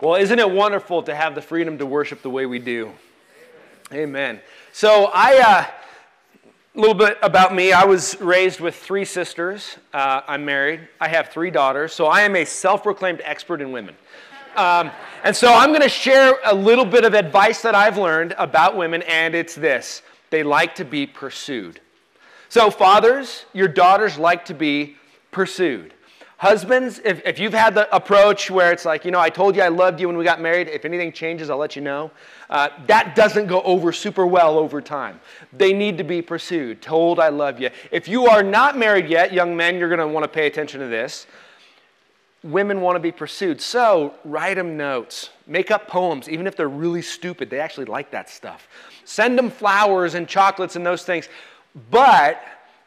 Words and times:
Well, 0.00 0.14
isn't 0.14 0.38
it 0.38 0.48
wonderful 0.48 1.02
to 1.02 1.14
have 1.14 1.34
the 1.34 1.42
freedom 1.42 1.76
to 1.78 1.84
worship 1.84 2.22
the 2.22 2.30
way 2.30 2.46
we 2.46 2.60
do? 2.60 2.92
Amen. 3.92 4.40
So, 4.72 5.06
I, 5.12 5.32
a 5.32 5.42
uh, 5.42 5.66
little 6.76 6.94
bit 6.94 7.18
about 7.20 7.52
me. 7.52 7.72
I 7.72 7.84
was 7.84 8.20
raised 8.20 8.60
with 8.60 8.76
three 8.76 9.04
sisters. 9.04 9.76
Uh, 9.92 10.20
I'm 10.28 10.44
married. 10.44 10.86
I 11.00 11.08
have 11.08 11.30
three 11.30 11.50
daughters. 11.50 11.94
So, 11.94 12.06
I 12.06 12.20
am 12.20 12.36
a 12.36 12.44
self 12.44 12.84
proclaimed 12.84 13.22
expert 13.24 13.60
in 13.60 13.72
women. 13.72 13.96
Um, 14.54 14.92
and 15.24 15.34
so, 15.34 15.52
I'm 15.52 15.70
going 15.70 15.82
to 15.82 15.88
share 15.88 16.38
a 16.44 16.54
little 16.54 16.84
bit 16.84 17.04
of 17.04 17.14
advice 17.14 17.60
that 17.62 17.74
I've 17.74 17.98
learned 17.98 18.36
about 18.38 18.76
women, 18.76 19.02
and 19.02 19.34
it's 19.34 19.56
this 19.56 20.02
they 20.30 20.44
like 20.44 20.76
to 20.76 20.84
be 20.84 21.08
pursued. 21.08 21.80
So, 22.48 22.70
fathers, 22.70 23.46
your 23.52 23.66
daughters 23.66 24.16
like 24.16 24.44
to 24.44 24.54
be 24.54 24.96
pursued. 25.32 25.92
Husbands, 26.38 27.00
if, 27.04 27.20
if 27.26 27.40
you've 27.40 27.52
had 27.52 27.74
the 27.74 27.92
approach 27.94 28.48
where 28.48 28.70
it's 28.70 28.84
like, 28.84 29.04
you 29.04 29.10
know, 29.10 29.18
I 29.18 29.28
told 29.28 29.56
you 29.56 29.62
I 29.62 29.68
loved 29.68 29.98
you 29.98 30.06
when 30.06 30.16
we 30.16 30.22
got 30.22 30.40
married, 30.40 30.68
if 30.68 30.84
anything 30.84 31.10
changes, 31.10 31.50
I'll 31.50 31.58
let 31.58 31.74
you 31.74 31.82
know, 31.82 32.12
uh, 32.48 32.68
that 32.86 33.16
doesn't 33.16 33.48
go 33.48 33.60
over 33.62 33.90
super 33.90 34.24
well 34.24 34.56
over 34.56 34.80
time. 34.80 35.20
They 35.52 35.72
need 35.72 35.98
to 35.98 36.04
be 36.04 36.22
pursued, 36.22 36.80
told 36.80 37.18
I 37.18 37.30
love 37.30 37.58
you. 37.60 37.70
If 37.90 38.06
you 38.06 38.28
are 38.28 38.44
not 38.44 38.78
married 38.78 39.08
yet, 39.08 39.32
young 39.32 39.56
men, 39.56 39.78
you're 39.78 39.88
going 39.88 39.98
to 39.98 40.06
want 40.06 40.22
to 40.22 40.28
pay 40.28 40.46
attention 40.46 40.78
to 40.78 40.86
this. 40.86 41.26
Women 42.44 42.82
want 42.82 42.94
to 42.94 43.00
be 43.00 43.10
pursued. 43.10 43.60
So 43.60 44.14
write 44.24 44.54
them 44.54 44.76
notes, 44.76 45.30
make 45.48 45.72
up 45.72 45.88
poems, 45.88 46.28
even 46.28 46.46
if 46.46 46.54
they're 46.54 46.68
really 46.68 47.02
stupid. 47.02 47.50
They 47.50 47.58
actually 47.58 47.86
like 47.86 48.12
that 48.12 48.30
stuff. 48.30 48.68
Send 49.04 49.36
them 49.36 49.50
flowers 49.50 50.14
and 50.14 50.28
chocolates 50.28 50.76
and 50.76 50.86
those 50.86 51.02
things. 51.02 51.28
But 51.90 52.40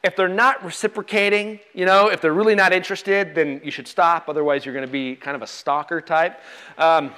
if 0.04 0.16
they're 0.16 0.28
not 0.28 0.64
reciprocating, 0.66 1.60
you 1.74 1.86
know, 1.86 2.08
if 2.08 2.22
they're 2.22 2.34
really 2.34 2.56
not 2.56 2.74
interested, 2.74 3.36
then 3.36 3.62
you 3.64 3.70
should 3.70 3.88
stop. 3.88 4.30
Otherwise, 4.30 4.66
you're 4.66 4.74
going 4.74 4.86
to 4.86 4.92
be 4.92 5.16
kind 5.16 5.36
of 5.36 5.42
a 5.42 5.48
stalker 5.48 6.02
type. 6.02 6.40
Um, 6.78 7.14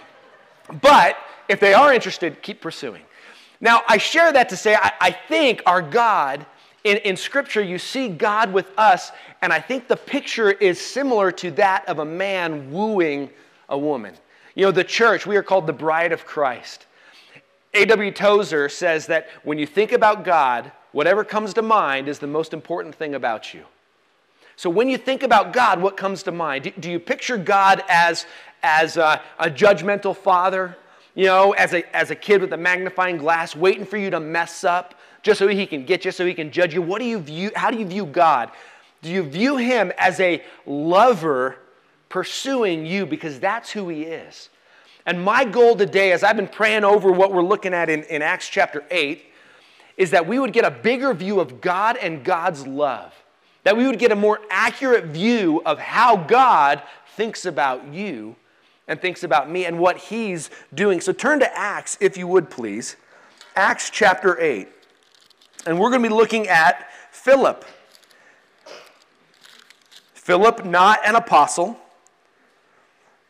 but 0.82 1.18
if 1.48 1.60
they 1.60 1.74
are 1.74 1.94
interested, 1.94 2.42
keep 2.42 2.62
pursuing. 2.62 3.04
Now, 3.62 3.82
I 3.88 3.98
share 3.98 4.34
that 4.34 4.50
to 4.50 4.58
say 4.58 4.76
I, 4.76 4.92
I 5.00 5.12
think 5.12 5.62
our 5.66 5.82
God, 5.82 6.46
in, 6.84 6.98
in 6.98 7.16
Scripture, 7.16 7.62
you 7.62 7.78
see 7.78 8.10
God 8.10 8.52
with 8.52 8.70
us, 8.78 9.12
and 9.42 9.54
I 9.54 9.62
think 9.62 9.88
the 9.88 9.96
picture 9.96 10.52
is 10.52 10.80
similar 10.80 11.32
to 11.32 11.52
that 11.52 11.88
of 11.88 12.00
a 12.00 12.06
man 12.06 12.72
wooing 12.72 13.30
a 13.70 13.78
woman. 13.78 14.16
You 14.56 14.66
know, 14.66 14.72
the 14.72 14.84
church, 14.84 15.26
we 15.26 15.38
are 15.38 15.44
called 15.44 15.68
the 15.68 15.74
bride 15.74 16.12
of 16.12 16.26
Christ. 16.26 16.86
A.W. 17.74 18.12
Tozer 18.12 18.70
says 18.70 19.08
that 19.08 19.30
when 19.44 19.58
you 19.58 19.66
think 19.66 19.94
about 19.94 20.26
God, 20.26 20.72
whatever 20.94 21.26
comes 21.26 21.54
to 21.56 21.62
mind 21.62 22.08
is 22.08 22.20
the 22.20 22.28
most 22.28 22.54
important 22.54 22.96
thing 22.96 23.14
about 23.14 23.54
you. 23.54 23.66
So 24.56 24.70
when 24.70 24.88
you 24.88 24.98
think 24.98 25.24
about 25.24 25.52
God, 25.52 25.82
what 25.82 25.98
comes 25.98 26.24
to 26.24 26.32
mind? 26.32 26.72
Do, 26.80 26.90
you 26.90 27.00
picture 27.00 27.38
God 27.38 27.84
as, 27.90 28.26
as 28.62 28.98
a, 28.98 29.22
a, 29.40 29.50
judgmental 29.50 30.16
father? 30.16 30.78
You 31.16 31.26
know, 31.26 31.52
as 31.54 31.74
a, 31.74 31.96
as 31.96 32.12
a 32.12 32.16
kid 32.16 32.42
with 32.42 32.54
a 32.54 32.58
magnifying 32.58 33.18
glass, 33.18 33.56
waiting 33.56 33.86
for 33.86 33.98
you 33.98 34.10
to 34.12 34.20
mess 34.20 34.64
up 34.64 34.96
just 35.24 35.40
so 35.40 35.48
he 35.48 35.66
can 35.66 35.86
get 35.86 36.06
you, 36.06 36.12
so 36.12 36.26
he 36.26 36.34
can 36.34 36.52
judge 36.52 36.74
you. 36.74 36.82
What 36.82 37.00
do 37.00 37.06
you 37.06 37.20
view? 37.20 37.52
How 37.56 37.72
do 37.72 37.78
you 37.78 37.86
view 37.86 38.06
God? 38.06 38.52
Do 39.02 39.10
you 39.10 39.24
view 39.24 39.58
him 39.58 39.92
as 39.98 40.20
a 40.20 40.44
lover 40.66 41.58
pursuing 42.10 42.86
you 42.86 43.06
because 43.06 43.40
that's 43.40 43.72
who 43.72 43.90
he 43.90 44.04
is? 44.04 44.50
And 45.06 45.24
my 45.24 45.44
goal 45.46 45.76
today, 45.76 46.14
as 46.14 46.24
I've 46.24 46.38
been 46.38 46.48
praying 46.48 46.84
over 46.84 47.12
what 47.12 47.34
we're 47.34 47.44
looking 47.44 47.74
at 47.74 47.90
in, 47.90 48.04
in 48.04 48.22
Acts 48.22 48.48
chapter 48.48 48.84
8, 48.90 49.24
is 49.98 50.12
that 50.12 50.28
we 50.28 50.40
would 50.40 50.54
get 50.54 50.66
a 50.66 50.72
bigger 50.72 51.14
view 51.14 51.40
of 51.40 51.62
God 51.62 51.98
and 51.98 52.24
God's 52.24 52.66
love. 52.66 53.14
That 53.64 53.78
we 53.78 53.88
would 53.88 54.00
get 54.00 54.12
a 54.12 54.16
more 54.16 54.40
accurate 54.50 55.06
view 55.06 55.62
of 55.66 55.80
how 55.80 56.18
God 56.18 56.82
thinks 57.16 57.46
about 57.46 57.94
you 57.94 58.36
and 58.88 59.00
thinks 59.00 59.24
about 59.24 59.50
me 59.50 59.66
and 59.66 59.80
what 59.80 59.98
He's 59.98 60.50
doing. 60.74 61.00
So 61.00 61.14
turn 61.14 61.40
to 61.40 61.58
Acts, 61.58 61.98
if 62.02 62.18
you 62.18 62.28
would 62.28 62.50
please. 62.50 62.98
Acts 63.56 63.90
chapter 63.90 64.40
8. 64.40 64.68
And 65.66 65.80
we're 65.80 65.90
going 65.90 66.04
to 66.04 66.10
be 66.10 66.14
looking 66.14 66.48
at 66.48 66.90
Philip. 67.12 67.64
Philip, 70.14 70.66
not 70.66 71.00
an 71.06 71.16
apostle. 71.16 71.78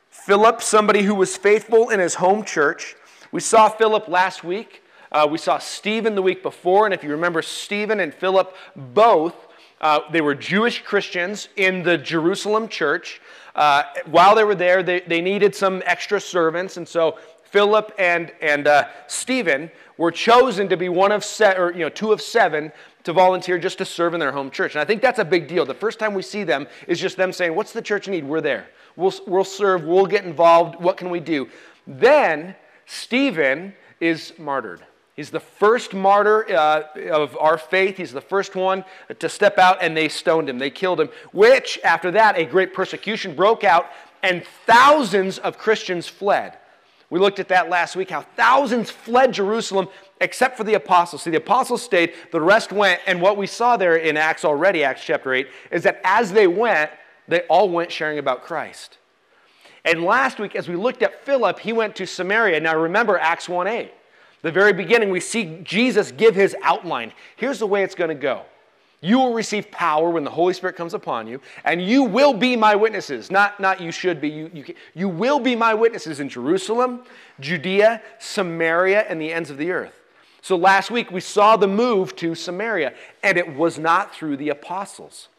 Philip, 0.09 0.62
somebody 0.62 1.03
who 1.03 1.13
was 1.13 1.35
faithful 1.35 1.90
in 1.90 2.00
his 2.00 2.16
home 2.16 2.44
church. 2.44 2.96
We 3.31 3.41
saw 3.41 3.68
Philip 3.68 4.07
last 4.07 4.44
week. 4.44 4.83
Uh, 5.13 5.28
we 5.29 5.38
saw 5.38 5.59
Stephen 5.59 6.16
the 6.16 6.22
week 6.22 6.41
before, 6.41 6.85
and 6.85 6.94
if 6.94 7.03
you 7.03 7.12
remember, 7.12 7.44
Stephen 7.44 8.00
and 8.00 8.13
Philip 8.13 8.56
both, 8.75 9.35
uh, 9.79 10.00
they 10.12 10.22
were 10.22 10.34
Jewish 10.34 10.81
Christians 10.81 11.50
in 11.56 11.84
the 11.84 11.97
Jerusalem 11.97 12.68
church. 12.68 13.22
Uh, 13.56 13.84
while 14.07 14.34
they 14.34 14.44
were 14.44 14.56
there, 14.56 14.81
they, 14.81 15.02
they 15.02 15.22
needed 15.22 15.53
some 15.53 15.84
extra 15.85 16.19
servants, 16.19 16.78
and 16.78 16.88
so 16.88 17.19
Philip 17.44 17.94
and, 18.00 18.31
and 18.41 18.66
uh, 18.66 18.88
Stephen 19.06 19.69
were 19.97 20.09
chosen 20.09 20.68
to 20.69 20.75
be 20.75 20.90
one 20.90 21.12
of 21.12 21.23
se- 21.23 21.56
or, 21.56 21.72
you 21.72 21.81
know, 21.81 21.90
two 21.90 22.12
of 22.12 22.19
seven 22.19 22.72
to 23.03 23.13
volunteer 23.13 23.59
just 23.59 23.78
to 23.78 23.85
serve 23.85 24.16
in 24.16 24.19
their 24.19 24.31
home 24.31 24.50
church. 24.50 24.73
And 24.73 24.81
I 24.81 24.85
think 24.85 25.03
that's 25.03 25.19
a 25.19 25.25
big 25.25 25.47
deal. 25.47 25.63
The 25.63 25.75
first 25.75 26.00
time 26.00 26.16
we 26.16 26.23
see 26.23 26.44
them 26.44 26.66
is 26.88 27.00
just 27.00 27.16
them 27.16 27.31
saying, 27.31 27.53
What's 27.53 27.72
the 27.72 27.81
church 27.81 28.07
need? 28.07 28.23
We're 28.23 28.41
there. 28.41 28.69
We'll, 28.96 29.13
we'll 29.28 29.44
serve. 29.44 29.84
We'll 29.84 30.07
get 30.07 30.25
involved. 30.25 30.81
What 30.81 30.97
can 30.97 31.12
we 31.12 31.19
do? 31.19 31.47
Then 31.85 32.56
Stephen 32.88 33.75
is 34.00 34.34
martyred. 34.40 34.84
He's 35.16 35.29
the 35.29 35.40
first 35.40 35.94
martyr 35.94 36.50
uh, 36.56 36.84
of 37.12 37.38
our 37.40 37.57
faith. 37.57 37.97
He's 37.97 38.12
the 38.12 38.22
first 38.22 38.56
one 38.56 38.84
to 39.19 39.29
step 39.29 39.59
out, 39.59 39.78
and 39.79 39.96
they 39.96 40.09
stoned 40.09 40.50
him. 40.50 40.57
They 40.57 40.72
killed 40.72 41.00
him, 41.00 41.09
which, 41.31 41.79
after 41.84 42.09
that, 42.12 42.35
a 42.35 42.46
great 42.46 42.74
persecution 42.74 43.35
broke 43.35 43.63
out, 43.63 43.88
and 44.23 44.44
thousands 44.66 45.38
of 45.38 45.57
Christians 45.59 46.07
fled. 46.07 46.57
We 47.12 47.19
looked 47.19 47.40
at 47.40 47.50
that 47.50 47.69
last 47.69 47.96
week, 47.96 48.09
how 48.09 48.22
thousands 48.22 48.90
fled 48.90 49.34
Jerusalem 49.34 49.88
except 50.19 50.57
for 50.57 50.63
the 50.63 50.73
apostles. 50.73 51.22
See, 51.22 51.29
the 51.29 51.38
apostles 51.38 51.84
stayed, 51.84 52.13
the 52.31 52.41
rest 52.41 52.72
went, 52.72 53.00
and 53.06 53.22
what 53.22 53.38
we 53.38 53.46
saw 53.46 53.78
there 53.78 53.97
in 53.97 54.18
Acts 54.18 54.44
already, 54.44 54.84
Acts 54.84 55.03
chapter 55.06 55.31
8, 55.31 55.47
is 55.69 55.84
that 55.84 56.02
as 56.03 56.31
they 56.31 56.47
went, 56.47 56.90
they 57.28 57.41
all 57.41 57.69
went 57.69 57.91
sharing 57.91 58.18
about 58.18 58.44
Christ. 58.44 58.97
And 59.85 60.03
last 60.03 60.40
week, 60.40 60.56
as 60.56 60.68
we 60.68 60.75
looked 60.75 61.03
at 61.03 61.23
Philip, 61.23 61.59
he 61.59 61.72
went 61.72 61.96
to 61.97 62.07
Samaria. 62.07 62.59
Now 62.62 62.79
remember 62.79 63.19
Acts 63.19 63.47
1 63.47 63.68
8 63.68 63.94
the 64.44 64.52
very 64.52 64.74
beginning, 64.74 65.09
we 65.09 65.20
see 65.20 65.59
Jesus 65.64 66.12
give 66.12 66.36
his 66.36 66.56
outline. 66.62 67.12
Here's 67.38 67.59
the 67.59 67.68
way 67.68 67.84
it's 67.84 67.96
going 67.96 68.09
to 68.09 68.16
go. 68.16 68.44
You 69.02 69.18
will 69.18 69.34
receive 69.34 69.70
power 69.72 70.09
when 70.09 70.24
the 70.24 70.30
Holy 70.30 70.54
Spirit 70.54 70.76
comes 70.78 70.94
upon 70.94 71.28
you, 71.28 71.42
and 71.66 71.81
you 71.81 72.04
will 72.04 72.34
be 72.34 72.56
my 72.56 72.76
witnesses. 72.76 73.32
Not, 73.32 73.59
not 73.59 73.82
you 73.82 73.92
should 73.92 74.22
be, 74.22 74.30
you, 74.30 74.52
you, 74.53 74.76
you 74.94 75.09
will 75.09 75.40
be 75.40 75.56
my 75.56 75.74
witnesses 75.74 76.20
in 76.20 76.30
Jerusalem, 76.30 77.02
Judea, 77.40 78.02
Samaria, 78.20 79.02
and 79.09 79.20
the 79.20 79.34
ends 79.34 79.50
of 79.50 79.58
the 79.58 79.72
earth. 79.72 80.00
So 80.42 80.56
last 80.56 80.92
week 80.92 81.12
we 81.12 81.20
saw 81.22 81.58
the 81.58 81.68
move 81.68 82.16
to 82.18 82.36
Samaria, 82.36 82.94
and 83.24 83.38
it 83.38 83.56
was 83.56 83.80
not 83.80 84.14
through 84.14 84.38
the 84.38 84.50
apostles. 84.50 85.30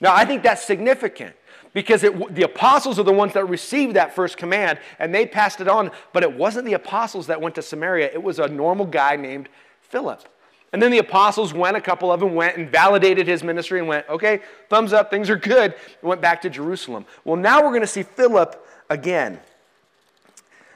Now, 0.00 0.14
I 0.14 0.24
think 0.24 0.42
that's 0.42 0.64
significant 0.64 1.34
because 1.72 2.04
it, 2.04 2.34
the 2.34 2.42
apostles 2.42 2.98
are 2.98 3.02
the 3.02 3.12
ones 3.12 3.34
that 3.34 3.48
received 3.48 3.96
that 3.96 4.14
first 4.14 4.36
command 4.36 4.78
and 4.98 5.14
they 5.14 5.26
passed 5.26 5.60
it 5.60 5.68
on. 5.68 5.90
But 6.12 6.22
it 6.22 6.32
wasn't 6.32 6.66
the 6.66 6.74
apostles 6.74 7.26
that 7.26 7.40
went 7.40 7.54
to 7.56 7.62
Samaria, 7.62 8.10
it 8.12 8.22
was 8.22 8.38
a 8.38 8.48
normal 8.48 8.86
guy 8.86 9.16
named 9.16 9.48
Philip. 9.82 10.26
And 10.72 10.82
then 10.82 10.90
the 10.90 10.98
apostles 10.98 11.54
went, 11.54 11.76
a 11.76 11.80
couple 11.80 12.10
of 12.10 12.20
them 12.20 12.34
went 12.34 12.56
and 12.56 12.70
validated 12.70 13.26
his 13.26 13.42
ministry 13.42 13.78
and 13.78 13.88
went, 13.88 14.06
okay, 14.08 14.40
thumbs 14.68 14.92
up, 14.92 15.10
things 15.10 15.30
are 15.30 15.36
good, 15.36 15.72
and 15.72 16.08
went 16.08 16.20
back 16.20 16.42
to 16.42 16.50
Jerusalem. 16.50 17.06
Well, 17.24 17.36
now 17.36 17.62
we're 17.62 17.70
going 17.70 17.82
to 17.82 17.86
see 17.86 18.02
Philip 18.02 18.66
again. 18.90 19.40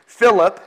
Philip, 0.07 0.61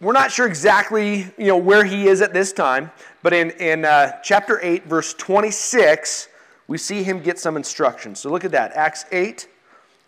we're 0.00 0.12
not 0.12 0.32
sure 0.32 0.46
exactly 0.46 1.26
you 1.38 1.46
know, 1.46 1.56
where 1.56 1.84
he 1.84 2.08
is 2.08 2.22
at 2.22 2.32
this 2.32 2.52
time, 2.52 2.90
but 3.22 3.32
in, 3.32 3.50
in 3.52 3.84
uh, 3.84 4.20
chapter 4.22 4.58
8, 4.62 4.86
verse 4.86 5.14
26, 5.14 6.28
we 6.70 6.78
see 6.78 7.02
him 7.02 7.18
get 7.20 7.36
some 7.36 7.56
instructions. 7.56 8.20
So 8.20 8.30
look 8.30 8.44
at 8.44 8.52
that 8.52 8.72
Acts 8.74 9.04
8 9.10 9.48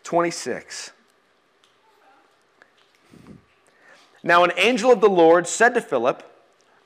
26. 0.04 0.92
Now, 4.22 4.44
an 4.44 4.52
angel 4.56 4.92
of 4.92 5.00
the 5.00 5.08
Lord 5.08 5.48
said 5.48 5.74
to 5.74 5.80
Philip, 5.80 6.22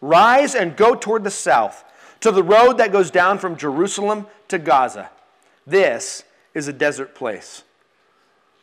Rise 0.01 0.55
and 0.55 0.79
go 0.79 0.95
toward 0.95 1.25
the 1.25 1.31
south, 1.31 1.85
to 2.21 2.31
the 2.31 2.43
road 2.43 2.79
that 2.79 2.91
goes 2.91 3.11
down 3.11 3.39
from 3.39 3.55
Jerusalem 3.55 4.27
to 4.49 4.59
Gaza. 4.59 5.11
This 5.67 6.25
is 6.55 6.69
a 6.69 6.73
desert 6.73 7.15
place. 7.15 7.63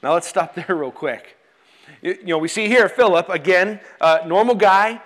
Now, 0.02 0.14
let's 0.14 0.28
stop 0.28 0.56
there 0.68 0.76
real 0.76 0.92
quick. 0.92 1.38
You 2.02 2.24
know, 2.24 2.40
we 2.40 2.48
see 2.48 2.68
here 2.68 2.90
Philip, 2.90 3.30
again, 3.30 3.80
normal 4.26 4.56
guy, 4.56 5.00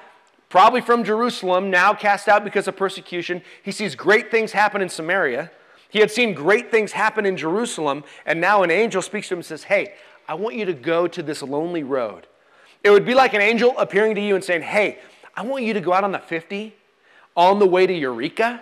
probably 0.47 0.79
from 0.79 1.03
Jerusalem, 1.03 1.69
now 1.69 1.93
cast 1.93 2.29
out 2.29 2.45
because 2.45 2.69
of 2.69 2.77
persecution. 2.77 3.41
He 3.61 3.73
sees 3.73 3.93
great 3.93 4.31
things 4.31 4.53
happen 4.53 4.81
in 4.81 4.87
Samaria. 4.87 5.51
He 5.89 5.99
had 5.99 6.11
seen 6.11 6.33
great 6.33 6.69
things 6.71 6.91
happen 6.91 7.25
in 7.25 7.37
Jerusalem, 7.37 8.03
and 8.25 8.41
now 8.41 8.63
an 8.63 8.71
angel 8.71 9.01
speaks 9.01 9.29
to 9.29 9.35
him 9.35 9.39
and 9.39 9.45
says, 9.45 9.63
Hey, 9.63 9.93
I 10.27 10.33
want 10.33 10.55
you 10.55 10.65
to 10.65 10.73
go 10.73 11.07
to 11.07 11.23
this 11.23 11.41
lonely 11.41 11.83
road. 11.83 12.27
It 12.83 12.89
would 12.89 13.05
be 13.05 13.13
like 13.13 13.33
an 13.33 13.41
angel 13.41 13.77
appearing 13.77 14.15
to 14.15 14.21
you 14.21 14.35
and 14.35 14.43
saying, 14.43 14.63
Hey, 14.63 14.99
I 15.35 15.43
want 15.43 15.63
you 15.63 15.73
to 15.73 15.81
go 15.81 15.93
out 15.93 16.03
on 16.03 16.11
the 16.11 16.19
50 16.19 16.75
on 17.35 17.59
the 17.59 17.67
way 17.67 17.85
to 17.85 17.93
Eureka 17.93 18.61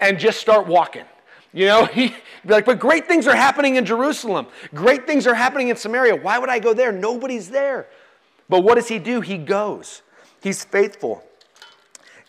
and 0.00 0.18
just 0.18 0.40
start 0.40 0.66
walking. 0.66 1.04
You 1.52 1.66
know, 1.66 1.84
he'd 1.92 2.14
be 2.44 2.52
like, 2.52 2.64
but 2.64 2.78
great 2.78 3.06
things 3.06 3.26
are 3.26 3.36
happening 3.36 3.76
in 3.76 3.84
Jerusalem. 3.84 4.46
Great 4.74 5.06
things 5.06 5.26
are 5.26 5.34
happening 5.34 5.68
in 5.68 5.76
Samaria. 5.76 6.16
Why 6.16 6.38
would 6.38 6.48
I 6.48 6.58
go 6.58 6.72
there? 6.72 6.92
Nobody's 6.92 7.50
there. 7.50 7.88
But 8.48 8.64
what 8.64 8.76
does 8.76 8.88
he 8.88 8.98
do? 8.98 9.20
He 9.20 9.36
goes. 9.36 10.02
He's 10.42 10.64
faithful. 10.64 11.22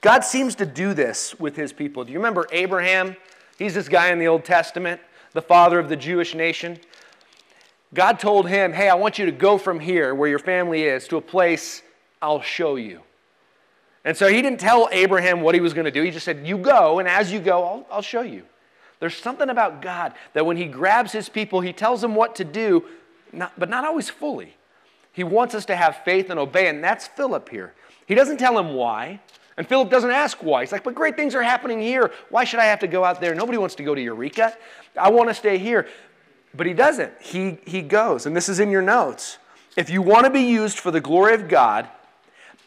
God 0.01 0.23
seems 0.23 0.55
to 0.55 0.65
do 0.65 0.93
this 0.93 1.37
with 1.39 1.55
his 1.55 1.73
people. 1.73 2.03
Do 2.03 2.11
you 2.11 2.19
remember 2.19 2.47
Abraham? 2.51 3.15
He's 3.59 3.73
this 3.73 3.89
guy 3.89 4.11
in 4.11 4.19
the 4.19 4.27
Old 4.27 4.45
Testament, 4.45 5.01
the 5.33 5.41
father 5.41 5.77
of 5.79 5.89
the 5.89 5.97
Jewish 5.97 6.33
nation. 6.33 6.79
God 7.93 8.19
told 8.19 8.47
him, 8.47 8.73
Hey, 8.73 8.89
I 8.89 8.95
want 8.95 9.19
you 9.19 9.25
to 9.25 9.31
go 9.31 9.57
from 9.57 9.79
here, 9.79 10.15
where 10.15 10.29
your 10.29 10.39
family 10.39 10.83
is, 10.83 11.07
to 11.09 11.17
a 11.17 11.21
place 11.21 11.83
I'll 12.21 12.41
show 12.41 12.75
you. 12.75 13.01
And 14.05 14.15
so 14.15 14.27
he 14.27 14.41
didn't 14.41 14.59
tell 14.59 14.87
Abraham 14.91 15.41
what 15.41 15.55
he 15.55 15.61
was 15.61 15.73
going 15.73 15.85
to 15.85 15.91
do. 15.91 16.01
He 16.01 16.11
just 16.11 16.25
said, 16.25 16.47
You 16.47 16.57
go, 16.57 16.99
and 16.99 17.07
as 17.07 17.31
you 17.31 17.39
go, 17.39 17.63
I'll, 17.63 17.87
I'll 17.91 18.01
show 18.01 18.21
you. 18.21 18.43
There's 18.99 19.15
something 19.15 19.49
about 19.49 19.81
God 19.81 20.13
that 20.33 20.45
when 20.45 20.57
he 20.57 20.65
grabs 20.65 21.11
his 21.11 21.29
people, 21.29 21.61
he 21.61 21.73
tells 21.73 22.01
them 22.01 22.15
what 22.15 22.35
to 22.35 22.45
do, 22.45 22.85
not, 23.31 23.57
but 23.57 23.69
not 23.69 23.85
always 23.85 24.09
fully. 24.09 24.55
He 25.11 25.23
wants 25.23 25.53
us 25.53 25.65
to 25.65 25.75
have 25.75 25.97
faith 26.05 26.29
and 26.29 26.39
obey, 26.39 26.67
and 26.67 26.83
that's 26.83 27.07
Philip 27.07 27.49
here. 27.49 27.73
He 28.05 28.15
doesn't 28.15 28.37
tell 28.37 28.57
him 28.57 28.73
why, 28.73 29.19
and 29.59 29.67
Philip 29.67 29.89
doesn't 29.89 30.09
ask 30.09 30.41
why. 30.41 30.61
He's 30.61 30.71
like, 30.71 30.85
But 30.85 30.95
great 30.95 31.17
things 31.17 31.35
are 31.35 31.43
happening 31.43 31.81
here. 31.81 32.13
Why 32.29 32.45
should 32.45 32.61
I 32.61 32.65
have 32.65 32.79
to 32.79 32.87
go 32.87 33.03
out 33.03 33.19
there? 33.19 33.35
Nobody 33.35 33.57
wants 33.57 33.75
to 33.75 33.83
go 33.83 33.93
to 33.93 34.01
Eureka. 34.01 34.55
I 34.97 35.09
want 35.09 35.27
to 35.27 35.33
stay 35.33 35.57
here. 35.57 35.85
But 36.55 36.65
he 36.65 36.73
doesn't. 36.73 37.11
He, 37.21 37.57
he 37.65 37.81
goes, 37.81 38.25
and 38.25 38.33
this 38.33 38.47
is 38.47 38.61
in 38.61 38.71
your 38.71 38.81
notes. 38.81 39.37
If 39.75 39.89
you 39.89 40.01
want 40.01 40.23
to 40.23 40.29
be 40.29 40.43
used 40.43 40.79
for 40.79 40.91
the 40.91 41.01
glory 41.01 41.33
of 41.33 41.49
God, 41.49 41.89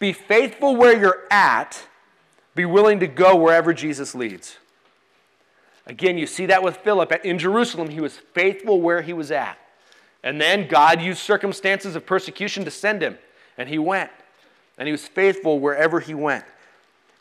be 0.00 0.12
faithful 0.12 0.76
where 0.76 0.94
you're 0.94 1.22
at, 1.30 1.82
be 2.54 2.66
willing 2.66 3.00
to 3.00 3.06
go 3.06 3.36
wherever 3.36 3.72
Jesus 3.72 4.14
leads. 4.14 4.58
Again, 5.86 6.18
you 6.18 6.26
see 6.26 6.44
that 6.44 6.62
with 6.62 6.76
Philip. 6.76 7.10
In 7.24 7.38
Jerusalem, 7.38 7.88
he 7.88 8.02
was 8.02 8.18
faithful 8.34 8.82
where 8.82 9.00
he 9.00 9.14
was 9.14 9.30
at. 9.30 9.56
And 10.22 10.38
then 10.38 10.68
God 10.68 11.00
used 11.00 11.20
circumstances 11.20 11.96
of 11.96 12.04
persecution 12.04 12.66
to 12.66 12.70
send 12.70 13.02
him, 13.02 13.16
and 13.56 13.66
he 13.66 13.78
went. 13.78 14.10
And 14.76 14.86
he 14.86 14.92
was 14.92 15.08
faithful 15.08 15.58
wherever 15.58 15.98
he 15.98 16.12
went. 16.12 16.44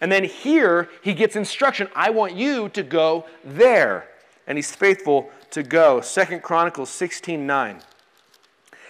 And 0.01 0.11
then 0.11 0.23
here, 0.23 0.89
he 1.03 1.13
gets 1.13 1.35
instruction 1.35 1.87
I 1.95 2.09
want 2.09 2.35
you 2.35 2.69
to 2.69 2.83
go 2.83 3.25
there. 3.45 4.09
And 4.47 4.57
he's 4.57 4.75
faithful 4.75 5.29
to 5.51 5.63
go. 5.63 6.01
Second 6.01 6.41
Chronicles 6.41 6.89
16 6.89 7.45
9 7.45 7.81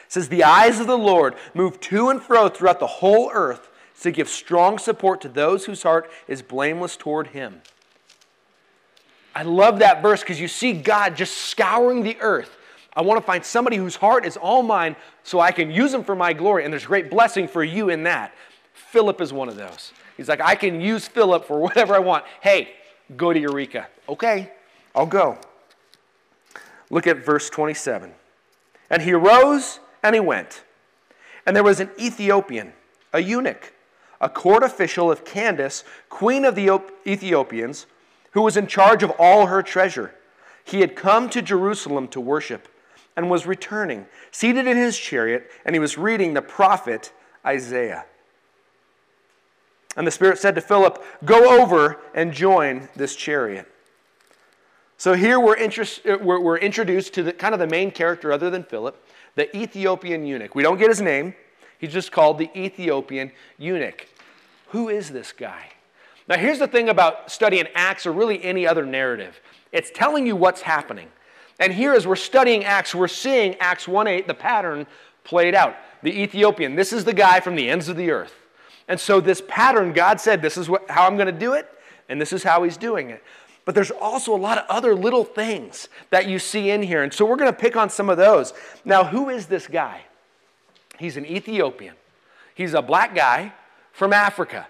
says, 0.08 0.30
The 0.30 0.46
eyes 0.46 0.80
of 0.80 0.88
the 0.88 0.98
Lord 0.98 1.36
move 1.54 1.80
to 1.82 2.10
and 2.10 2.22
fro 2.22 2.48
throughout 2.50 2.80
the 2.80 2.88
whole 2.88 3.30
earth 3.34 3.70
to 4.02 4.12
give 4.12 4.30
strong 4.30 4.80
support 4.80 5.22
to 5.22 5.30
those 5.30 5.66
whose 5.66 5.84
heart 5.84 6.10
is 6.28 6.42
blameless 6.42 6.98
toward 6.98 7.28
him. 7.28 7.62
I 9.36 9.44
love 9.44 9.80
that 9.80 10.02
verse 10.02 10.22
because 10.22 10.40
you 10.40 10.48
see 10.48 10.74
God 10.74 11.16
just 11.16 11.38
scouring 11.38 12.04
the 12.04 12.18
earth. 12.20 12.58
I 12.94 13.02
want 13.02 13.20
to 13.20 13.26
find 13.26 13.46
somebody 13.46 13.78
whose 13.78 13.96
heart 13.96 14.26
is 14.26 14.36
all 14.36 14.64
mine 14.64 14.96
so 15.24 15.40
I 15.40 15.52
can 15.52 15.72
use 15.72 15.92
them 15.92 16.04
for 16.04 16.16
my 16.16 16.34
glory. 16.34 16.66
And 16.66 16.74
there's 16.74 16.86
great 16.86 17.10
blessing 17.10 17.48
for 17.48 17.64
you 17.64 17.90
in 17.90 18.04
that. 18.04 18.34
Philip 18.82 19.22
is 19.22 19.32
one 19.32 19.50
of 19.50 19.56
those. 19.56 19.94
He's 20.18 20.28
like, 20.28 20.42
I 20.42 20.56
can 20.56 20.82
use 20.82 21.08
Philip 21.08 21.46
for 21.46 21.60
whatever 21.66 21.96
I 21.96 22.00
want. 22.00 22.26
Hey, 22.42 22.74
go 23.16 23.34
to 23.34 23.40
Eureka. 23.40 23.88
Okay, 24.10 24.52
I'll 24.96 25.06
go. 25.06 25.38
Look 26.90 27.08
at 27.08 27.26
verse 27.26 27.50
27. 27.50 28.12
And 28.90 29.02
he 29.02 29.14
arose 29.14 29.80
and 30.04 30.14
he 30.14 30.20
went. 30.20 30.64
And 31.46 31.56
there 31.56 31.64
was 31.64 31.80
an 31.80 31.90
Ethiopian, 32.00 32.74
a 33.14 33.22
eunuch, 33.22 33.74
a 34.20 34.30
court 34.30 34.64
official 34.64 35.10
of 35.10 35.26
Candace, 35.26 35.84
queen 36.10 36.46
of 36.46 36.56
the 36.56 36.82
Ethiopians, 37.08 37.88
who 38.32 38.42
was 38.42 38.58
in 38.58 38.68
charge 38.68 39.04
of 39.04 39.12
all 39.18 39.48
her 39.48 39.64
treasure. 39.64 40.14
He 40.64 40.82
had 40.82 40.96
come 40.96 41.30
to 41.30 41.42
Jerusalem 41.42 42.08
to 42.10 42.22
worship 42.22 42.68
and 43.16 43.30
was 43.30 43.46
returning, 43.46 44.06
seated 44.32 44.68
in 44.68 44.78
his 44.78 44.98
chariot, 44.98 45.50
and 45.66 45.76
he 45.76 45.80
was 45.80 45.98
reading 45.98 46.34
the 46.34 46.42
prophet 46.42 47.12
Isaiah. 47.46 48.06
And 49.96 50.08
the 50.08 50.12
Spirit 50.12 50.38
said 50.38 50.56
to 50.56 50.62
Philip, 50.62 51.04
Go 51.26 51.62
over 51.62 52.00
and 52.14 52.32
join 52.32 52.90
this 52.96 53.16
chariot. 53.16 53.68
So 54.98 55.14
here 55.14 55.40
we're, 55.40 55.58
interest, 55.58 56.06
uh, 56.06 56.18
we're, 56.22 56.40
we're 56.40 56.58
introduced 56.58 57.14
to 57.16 57.24
the, 57.24 57.34
kind 57.34 57.54
of 57.54 57.60
the 57.60 57.68
main 57.68 57.90
character 57.90 58.32
other 58.32 58.50
than 58.50 58.64
Philip, 58.64 59.04
the 59.36 59.56
Ethiopian 59.58 60.26
eunuch. 60.26 60.54
We 60.54 60.62
don't 60.62 60.78
get 60.78 60.90
his 60.90 61.02
name, 61.02 61.34
he's 61.80 61.92
just 61.92 62.12
called 62.12 62.38
the 62.38 62.52
Ethiopian 62.56 63.32
eunuch. 63.58 64.08
Who 64.68 64.90
is 64.90 65.10
this 65.10 65.32
guy? 65.32 65.70
Now, 66.28 66.38
here's 66.38 66.60
the 66.60 66.68
thing 66.68 66.88
about 66.88 67.32
studying 67.32 67.66
Acts 67.74 68.06
or 68.06 68.12
really 68.12 68.44
any 68.44 68.68
other 68.68 68.86
narrative 68.86 69.42
it's 69.72 69.90
telling 69.90 70.28
you 70.28 70.36
what's 70.36 70.62
happening. 70.62 71.08
And 71.60 71.74
here, 71.74 71.94
as 71.94 72.06
we're 72.06 72.16
studying 72.16 72.64
Acts, 72.64 72.94
we're 72.94 73.08
seeing 73.08 73.56
Acts 73.56 73.88
1 73.88 74.08
8, 74.08 74.28
the 74.28 74.34
pattern 74.34 74.86
played 75.24 75.56
out. 75.56 75.76
The 76.04 76.22
Ethiopian, 76.22 76.76
this 76.76 76.94
is 76.94 77.06
the 77.06 77.14
guy 77.14 77.40
from 77.40 77.56
the 77.56 77.70
ends 77.70 77.88
of 77.88 77.96
the 77.96 78.12
earth. 78.12 78.41
And 78.92 79.00
so, 79.00 79.22
this 79.22 79.42
pattern, 79.48 79.94
God 79.94 80.20
said, 80.20 80.42
this 80.42 80.58
is 80.58 80.68
what, 80.68 80.90
how 80.90 81.08
I'm 81.08 81.16
going 81.16 81.34
to 81.34 81.40
do 81.40 81.54
it, 81.54 81.66
and 82.10 82.20
this 82.20 82.34
is 82.34 82.44
how 82.44 82.64
he's 82.64 82.76
doing 82.76 83.10
it. 83.10 83.24
But 83.64 83.74
there's 83.74 83.90
also 83.90 84.36
a 84.36 84.38
lot 84.38 84.58
of 84.58 84.66
other 84.68 84.94
little 84.94 85.24
things 85.24 85.88
that 86.10 86.28
you 86.28 86.40
see 86.40 86.72
in 86.72 86.84
here. 86.84 87.02
And 87.02 87.14
so 87.14 87.26
we're 87.26 87.38
going 87.38 87.50
to 87.50 87.58
pick 87.58 87.78
on 87.78 87.90
some 87.90 88.10
of 88.10 88.18
those. 88.18 88.54
Now, 88.84 89.06
who 89.06 89.30
is 89.30 89.46
this 89.46 89.66
guy? 89.66 90.02
He's 91.00 91.16
an 91.16 91.26
Ethiopian. 91.26 91.96
He's 92.54 92.74
a 92.74 92.82
black 92.82 93.16
guy 93.16 93.54
from 93.94 94.12
Africa. 94.12 94.68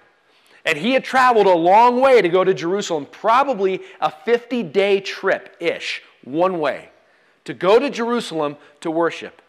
And 0.65 0.77
he 0.77 0.91
had 0.91 1.03
traveled 1.03 1.47
a 1.47 1.55
long 1.55 1.99
way 1.99 2.21
to 2.21 2.29
go 2.29 2.43
to 2.43 2.53
Jerusalem, 2.53 3.07
probably 3.09 3.81
a 3.99 4.11
50 4.11 4.61
day 4.61 4.99
trip 4.99 5.55
ish, 5.59 6.03
one 6.23 6.59
way, 6.59 6.89
to 7.45 7.55
go 7.55 7.79
to 7.79 7.89
Jerusalem 7.89 8.57
to 8.81 8.91
worship. 8.91 9.41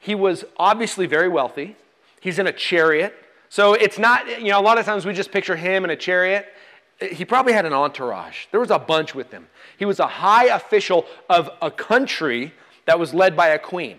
He 0.00 0.16
was 0.16 0.44
obviously 0.56 1.06
very 1.06 1.28
wealthy. 1.28 1.76
He's 2.20 2.40
in 2.40 2.48
a 2.48 2.52
chariot. 2.52 3.14
So 3.52 3.74
it's 3.74 3.98
not, 3.98 4.40
you 4.40 4.48
know, 4.48 4.58
a 4.58 4.62
lot 4.62 4.78
of 4.78 4.86
times 4.86 5.04
we 5.04 5.12
just 5.12 5.30
picture 5.30 5.56
him 5.56 5.84
in 5.84 5.90
a 5.90 5.96
chariot 5.96 6.46
he 7.10 7.24
probably 7.24 7.52
had 7.52 7.66
an 7.66 7.72
entourage. 7.72 8.46
There 8.50 8.60
was 8.60 8.70
a 8.70 8.78
bunch 8.78 9.14
with 9.14 9.30
him. 9.30 9.48
He 9.76 9.84
was 9.84 10.00
a 10.00 10.06
high 10.06 10.46
official 10.46 11.06
of 11.28 11.50
a 11.60 11.70
country 11.70 12.52
that 12.86 12.98
was 12.98 13.14
led 13.14 13.36
by 13.36 13.48
a 13.48 13.58
queen. 13.58 13.98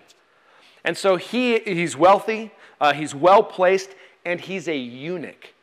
And 0.83 0.97
so 0.97 1.15
he, 1.15 1.59
he's 1.59 1.95
wealthy, 1.95 2.51
uh, 2.79 2.93
he's 2.93 3.15
well 3.15 3.43
placed, 3.43 3.91
and 4.25 4.39
he's 4.39 4.67
a 4.67 4.77
eunuch. 4.77 5.53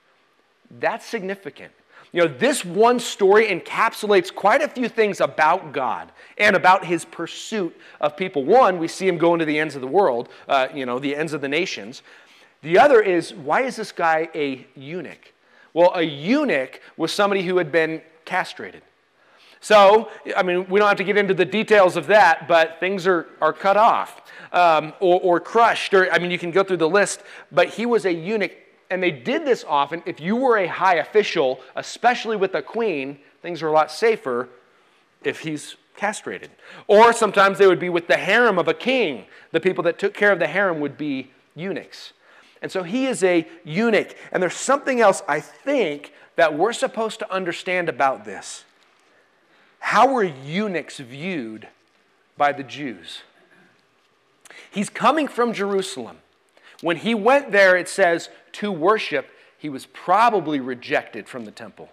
That's 0.78 1.04
significant. 1.06 1.72
You 2.12 2.22
know, 2.22 2.28
this 2.28 2.64
one 2.64 2.98
story 2.98 3.46
encapsulates 3.48 4.34
quite 4.34 4.62
a 4.62 4.68
few 4.68 4.88
things 4.88 5.20
about 5.20 5.72
God 5.72 6.10
and 6.38 6.56
about 6.56 6.84
his 6.84 7.04
pursuit 7.04 7.76
of 8.00 8.16
people. 8.16 8.44
One, 8.44 8.78
we 8.78 8.88
see 8.88 9.06
him 9.06 9.16
going 9.16 9.38
to 9.38 9.44
the 9.44 9.58
ends 9.58 9.76
of 9.76 9.80
the 9.80 9.86
world, 9.86 10.28
uh, 10.48 10.68
you 10.74 10.86
know, 10.86 10.98
the 10.98 11.14
ends 11.14 11.32
of 11.32 11.40
the 11.40 11.48
nations. 11.48 12.02
The 12.62 12.78
other 12.78 13.00
is, 13.00 13.32
why 13.34 13.62
is 13.62 13.76
this 13.76 13.92
guy 13.92 14.28
a 14.34 14.66
eunuch? 14.74 15.32
Well, 15.72 15.92
a 15.94 16.02
eunuch 16.02 16.80
was 16.96 17.12
somebody 17.12 17.42
who 17.42 17.56
had 17.58 17.72
been 17.72 18.02
castrated. 18.24 18.82
So, 19.60 20.10
I 20.36 20.42
mean, 20.42 20.66
we 20.68 20.78
don't 20.78 20.88
have 20.88 20.96
to 20.98 21.04
get 21.04 21.18
into 21.18 21.34
the 21.34 21.44
details 21.44 21.96
of 21.96 22.06
that, 22.06 22.48
but 22.48 22.80
things 22.80 23.06
are, 23.06 23.26
are 23.42 23.52
cut 23.52 23.76
off 23.76 24.22
um, 24.52 24.94
or, 25.00 25.20
or 25.20 25.40
crushed. 25.40 25.92
Or, 25.92 26.10
I 26.10 26.18
mean, 26.18 26.30
you 26.30 26.38
can 26.38 26.50
go 26.50 26.64
through 26.64 26.78
the 26.78 26.88
list, 26.88 27.22
but 27.52 27.68
he 27.68 27.86
was 27.86 28.06
a 28.06 28.12
eunuch. 28.12 28.52
And 28.90 29.02
they 29.02 29.10
did 29.10 29.44
this 29.44 29.64
often. 29.68 30.02
If 30.06 30.18
you 30.18 30.34
were 30.34 30.56
a 30.58 30.66
high 30.66 30.96
official, 30.96 31.60
especially 31.76 32.36
with 32.36 32.54
a 32.54 32.62
queen, 32.62 33.18
things 33.42 33.62
are 33.62 33.68
a 33.68 33.72
lot 33.72 33.90
safer 33.90 34.48
if 35.22 35.40
he's 35.40 35.76
castrated. 35.94 36.50
Or 36.88 37.12
sometimes 37.12 37.58
they 37.58 37.66
would 37.66 37.78
be 37.78 37.90
with 37.90 38.08
the 38.08 38.16
harem 38.16 38.58
of 38.58 38.66
a 38.66 38.74
king. 38.74 39.26
The 39.52 39.60
people 39.60 39.84
that 39.84 39.98
took 39.98 40.14
care 40.14 40.32
of 40.32 40.38
the 40.38 40.46
harem 40.46 40.80
would 40.80 40.96
be 40.96 41.30
eunuchs. 41.54 42.14
And 42.62 42.70
so 42.70 42.82
he 42.82 43.06
is 43.06 43.22
a 43.24 43.46
eunuch. 43.64 44.14
And 44.32 44.42
there's 44.42 44.54
something 44.54 45.00
else 45.00 45.22
I 45.26 45.40
think 45.40 46.12
that 46.36 46.56
we're 46.56 46.72
supposed 46.72 47.18
to 47.20 47.32
understand 47.32 47.88
about 47.88 48.24
this. 48.24 48.64
How 49.78 50.12
were 50.12 50.24
eunuchs 50.24 50.98
viewed 50.98 51.68
by 52.36 52.52
the 52.52 52.62
Jews? 52.62 53.22
He's 54.70 54.90
coming 54.90 55.26
from 55.26 55.52
Jerusalem. 55.52 56.18
When 56.80 56.98
he 56.98 57.14
went 57.14 57.50
there, 57.50 57.76
it 57.76 57.88
says, 57.88 58.28
to 58.52 58.70
worship, 58.70 59.30
he 59.58 59.68
was 59.68 59.86
probably 59.86 60.60
rejected 60.60 61.28
from 61.28 61.44
the 61.44 61.50
temple. 61.50 61.90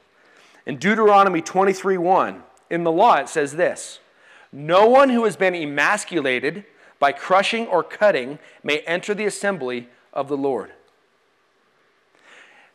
In 0.66 0.78
Deuteronomy 0.78 1.42
23 1.42 1.98
1, 1.98 2.44
in 2.70 2.84
the 2.84 2.92
law, 2.92 3.16
it 3.16 3.30
says 3.30 3.54
this 3.54 4.00
No 4.52 4.88
one 4.88 5.10
who 5.10 5.24
has 5.26 5.36
been 5.36 5.56
emasculated 5.56 6.66
by 7.00 7.12
crushing 7.12 7.68
or 7.68 7.84
cutting 7.84 8.40
may 8.64 8.80
enter 8.80 9.14
the 9.14 9.26
assembly 9.26 9.88
of 10.18 10.28
the 10.28 10.36
Lord. 10.36 10.72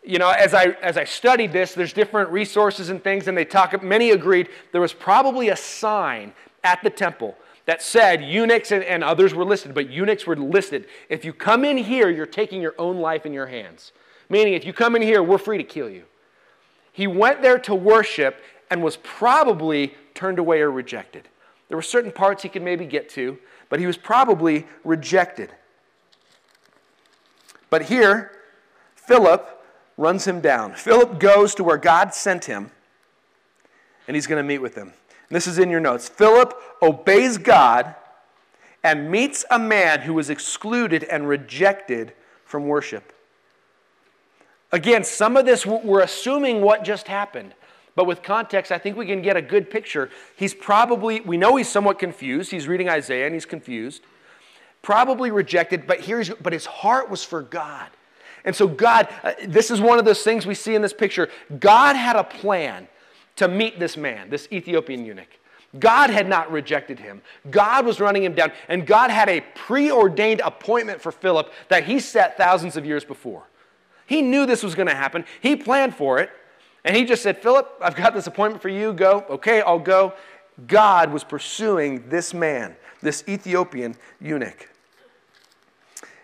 You 0.04 0.18
know, 0.18 0.30
as 0.30 0.54
I, 0.54 0.76
as 0.80 0.96
I 0.96 1.04
studied 1.04 1.52
this, 1.52 1.75
there's 1.75 1.92
different 1.92 2.30
resources 2.30 2.88
and 2.88 3.02
things, 3.02 3.28
and 3.28 3.37
they 3.37 3.44
talk, 3.44 3.82
many 3.82 4.11
agreed 4.11 4.49
there 4.72 4.80
was 4.80 4.92
probably 4.92 5.50
a 5.50 5.56
sign 5.56 6.32
at 6.64 6.82
the 6.82 6.90
temple 6.90 7.37
that 7.66 7.82
said 7.82 8.25
eunuchs 8.25 8.72
and, 8.72 8.82
and 8.84 9.04
others 9.04 9.34
were 9.34 9.44
listed, 9.44 9.75
but 9.75 9.90
eunuchs 9.90 10.26
were 10.26 10.37
listed. 10.37 10.87
If 11.08 11.25
you 11.25 11.32
come 11.32 11.64
in 11.64 11.76
here, 11.76 12.11
you're 12.11 12.26
taking 12.26 12.61
your 12.61 12.75
own 12.78 12.99
life 12.99 13.26
in 13.26 13.32
your 13.32 13.46
hands. 13.46 13.92
Meaning, 14.28 14.54
if 14.54 14.64
you 14.64 14.72
come 14.72 14.96
in 14.96 15.02
here, 15.02 15.22
we're 15.22 15.38
free 15.38 15.58
to 15.58 15.64
kill 15.64 15.90
you. 15.90 16.04
He 16.92 17.06
went 17.06 17.42
there 17.42 17.58
to 17.61 17.75
worship 17.75 18.40
and 18.70 18.82
was 18.82 18.96
probably 18.99 19.94
turned 20.14 20.38
away 20.38 20.61
or 20.61 20.70
rejected. 20.70 21.28
There 21.68 21.76
were 21.76 21.82
certain 21.82 22.12
parts 22.12 22.42
he 22.42 22.49
could 22.49 22.62
maybe 22.62 22.87
get 22.87 23.08
to, 23.11 23.38
but 23.68 23.78
he 23.78 23.87
was 23.87 23.96
probably 23.96 24.66
rejected. 24.84 25.52
But 27.73 27.85
here, 27.85 28.31
Philip 28.95 29.64
runs 29.97 30.26
him 30.26 30.43
down. 30.43 30.75
Philip 30.75 31.19
goes 31.19 31.55
to 31.55 31.64
where 31.64 31.79
God 31.79 32.12
sent 32.12 32.45
him, 32.45 32.71
and 34.07 34.14
he's 34.14 34.26
going 34.26 34.38
to 34.38 34.47
meet 34.47 34.59
with 34.59 34.75
him. 34.75 34.88
And 34.88 35.37
this 35.37 35.47
is 35.47 35.59
in 35.59 35.71
your 35.71 35.81
notes. 35.81 36.07
Philip 36.07 36.52
obeys 36.83 37.38
God 37.38 37.95
and 38.85 39.11
meets 39.11 39.47
a 39.50 39.59
man 39.59 40.02
who 40.02 40.12
was 40.12 40.29
excluded 40.29 41.05
and 41.05 41.26
rejected 41.26 42.12
from 42.45 42.69
worship. 42.69 43.14
Again, 44.71 45.02
some 45.02 45.38
of 45.38 45.47
this 45.47 45.64
we're 45.64 46.02
assuming 46.02 46.61
what 46.61 46.85
just 46.85 47.09
happened. 47.09 47.55
But 47.95 48.07
with 48.07 48.23
context, 48.23 48.71
I 48.71 48.76
think 48.76 48.99
we 48.99 49.07
can 49.07 49.23
get 49.23 49.38
a 49.38 49.43
good 49.43 49.71
picture. 49.71 50.11
He's 50.37 50.52
probably, 50.52 51.23
we 51.23 51.38
know 51.38 51.57
he's 51.57 51.71
somewhat 51.71 51.99
confused. 51.99 52.50
He's 52.50 52.69
reading 52.69 52.91
Isaiah 52.91 53.25
and 53.25 53.33
he's 53.33 53.47
confused. 53.47 54.02
Probably 54.82 55.30
rejected, 55.30 55.86
but 55.86 56.00
here's, 56.00 56.28
but 56.30 56.52
his 56.52 56.66
heart 56.66 57.08
was 57.08 57.24
for 57.24 57.42
God. 57.42 57.88
And 58.44 58.54
so, 58.54 58.66
God, 58.66 59.08
uh, 59.22 59.32
this 59.46 59.70
is 59.70 59.80
one 59.80 59.98
of 59.98 60.04
those 60.04 60.22
things 60.22 60.46
we 60.46 60.54
see 60.54 60.74
in 60.74 60.82
this 60.82 60.92
picture. 60.92 61.28
God 61.60 61.94
had 61.94 62.16
a 62.16 62.24
plan 62.24 62.88
to 63.36 63.48
meet 63.48 63.78
this 63.78 63.96
man, 63.96 64.30
this 64.30 64.48
Ethiopian 64.50 65.04
eunuch. 65.04 65.28
God 65.78 66.10
had 66.10 66.28
not 66.28 66.50
rejected 66.52 66.98
him. 66.98 67.22
God 67.50 67.86
was 67.86 67.98
running 67.98 68.24
him 68.24 68.34
down. 68.34 68.52
And 68.68 68.86
God 68.86 69.10
had 69.10 69.28
a 69.28 69.40
preordained 69.54 70.40
appointment 70.40 71.00
for 71.00 71.12
Philip 71.12 71.50
that 71.68 71.84
he 71.84 71.98
set 71.98 72.36
thousands 72.36 72.76
of 72.76 72.84
years 72.84 73.04
before. 73.04 73.44
He 74.06 74.20
knew 74.20 74.44
this 74.44 74.62
was 74.62 74.74
going 74.74 74.88
to 74.88 74.94
happen, 74.94 75.24
he 75.40 75.56
planned 75.56 75.94
for 75.94 76.18
it. 76.18 76.30
And 76.84 76.96
he 76.96 77.04
just 77.04 77.22
said, 77.22 77.40
Philip, 77.40 77.72
I've 77.80 77.94
got 77.94 78.12
this 78.12 78.26
appointment 78.26 78.60
for 78.60 78.68
you. 78.68 78.92
Go. 78.92 79.24
Okay, 79.30 79.60
I'll 79.60 79.78
go. 79.78 80.14
God 80.66 81.12
was 81.12 81.22
pursuing 81.22 82.08
this 82.08 82.34
man, 82.34 82.76
this 83.00 83.22
Ethiopian 83.28 83.94
eunuch. 84.20 84.68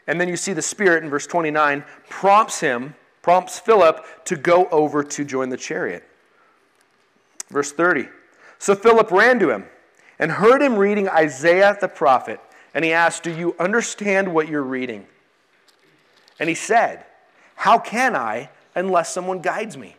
And 0.08 0.18
then 0.18 0.28
you 0.28 0.36
see 0.36 0.54
the 0.54 0.62
Spirit 0.62 1.04
in 1.04 1.10
verse 1.10 1.26
29 1.26 1.84
prompts 2.08 2.60
him, 2.60 2.96
prompts 3.22 3.60
Philip 3.60 4.04
to 4.24 4.36
go 4.36 4.66
over 4.70 5.04
to 5.04 5.24
join 5.24 5.50
the 5.50 5.56
chariot. 5.56 6.02
Verse 7.50 7.70
30. 7.70 8.08
So 8.58 8.74
Philip 8.74 9.10
ran 9.10 9.38
to 9.38 9.50
him 9.50 9.66
and 10.18 10.32
heard 10.32 10.62
him 10.62 10.76
reading 10.76 11.08
Isaiah 11.08 11.76
the 11.80 11.88
prophet. 11.88 12.40
And 12.74 12.84
he 12.84 12.92
asked, 12.92 13.22
Do 13.22 13.30
you 13.30 13.54
understand 13.60 14.32
what 14.34 14.48
you're 14.48 14.62
reading? 14.62 15.06
And 16.40 16.48
he 16.48 16.54
said, 16.54 17.04
How 17.54 17.78
can 17.78 18.16
I 18.16 18.50
unless 18.74 19.12
someone 19.12 19.40
guides 19.40 19.76
me? 19.76 19.96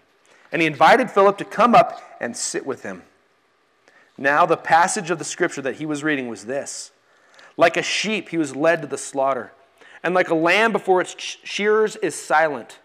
And 0.51 0.61
he 0.61 0.67
invited 0.67 1.11
Philip 1.11 1.37
to 1.37 1.45
come 1.45 1.75
up 1.75 2.01
and 2.19 2.35
sit 2.35 2.65
with 2.65 2.81
him. 2.81 3.03
Now, 4.17 4.45
the 4.45 4.57
passage 4.57 5.11
of 5.11 5.19
the 5.19 5.23
scripture 5.23 5.61
that 5.61 5.75
he 5.75 5.85
was 5.85 6.03
reading 6.03 6.27
was 6.27 6.45
this 6.45 6.91
Like 7.57 7.77
a 7.77 7.83
sheep, 7.83 8.29
he 8.29 8.37
was 8.37 8.55
led 8.55 8.81
to 8.81 8.87
the 8.87 8.97
slaughter, 8.97 9.53
and 10.03 10.13
like 10.13 10.29
a 10.29 10.35
lamb 10.35 10.71
before 10.71 11.01
its 11.01 11.15
shearers 11.17 11.95
is 11.97 12.15
silent. 12.15 12.79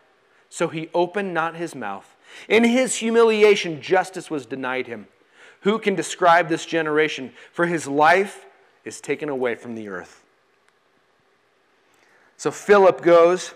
So 0.49 0.69
he 0.69 0.89
opened 0.95 1.35
not 1.35 1.57
his 1.57 1.75
mouth. 1.75 2.15
In 2.49 2.65
his 2.65 2.97
humiliation, 2.97 3.81
justice 3.81 4.31
was 4.31 4.47
denied 4.47 4.87
him. 4.87 5.07
Who 5.61 5.79
can 5.79 5.95
describe 5.95 6.49
this 6.49 6.67
generation? 6.67 7.33
For 7.53 7.67
his 7.67 7.87
life 7.87 8.47
is 8.85 9.01
taken 9.01 9.29
away 9.29 9.55
from 9.55 9.75
the 9.75 9.89
earth. 9.89 10.23
So 12.37 12.51
Philip 12.51 13.03
goes. 13.03 13.55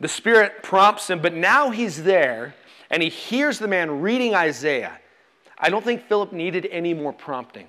The 0.00 0.08
Spirit 0.08 0.62
prompts 0.62 1.08
him, 1.08 1.20
but 1.20 1.32
now 1.32 1.70
he's 1.70 2.02
there 2.02 2.54
and 2.90 3.02
he 3.02 3.08
hears 3.08 3.58
the 3.58 3.68
man 3.68 4.02
reading 4.02 4.34
Isaiah. 4.34 4.98
I 5.58 5.70
don't 5.70 5.84
think 5.84 6.02
Philip 6.02 6.32
needed 6.32 6.68
any 6.70 6.94
more 6.94 7.12
prompting. 7.12 7.68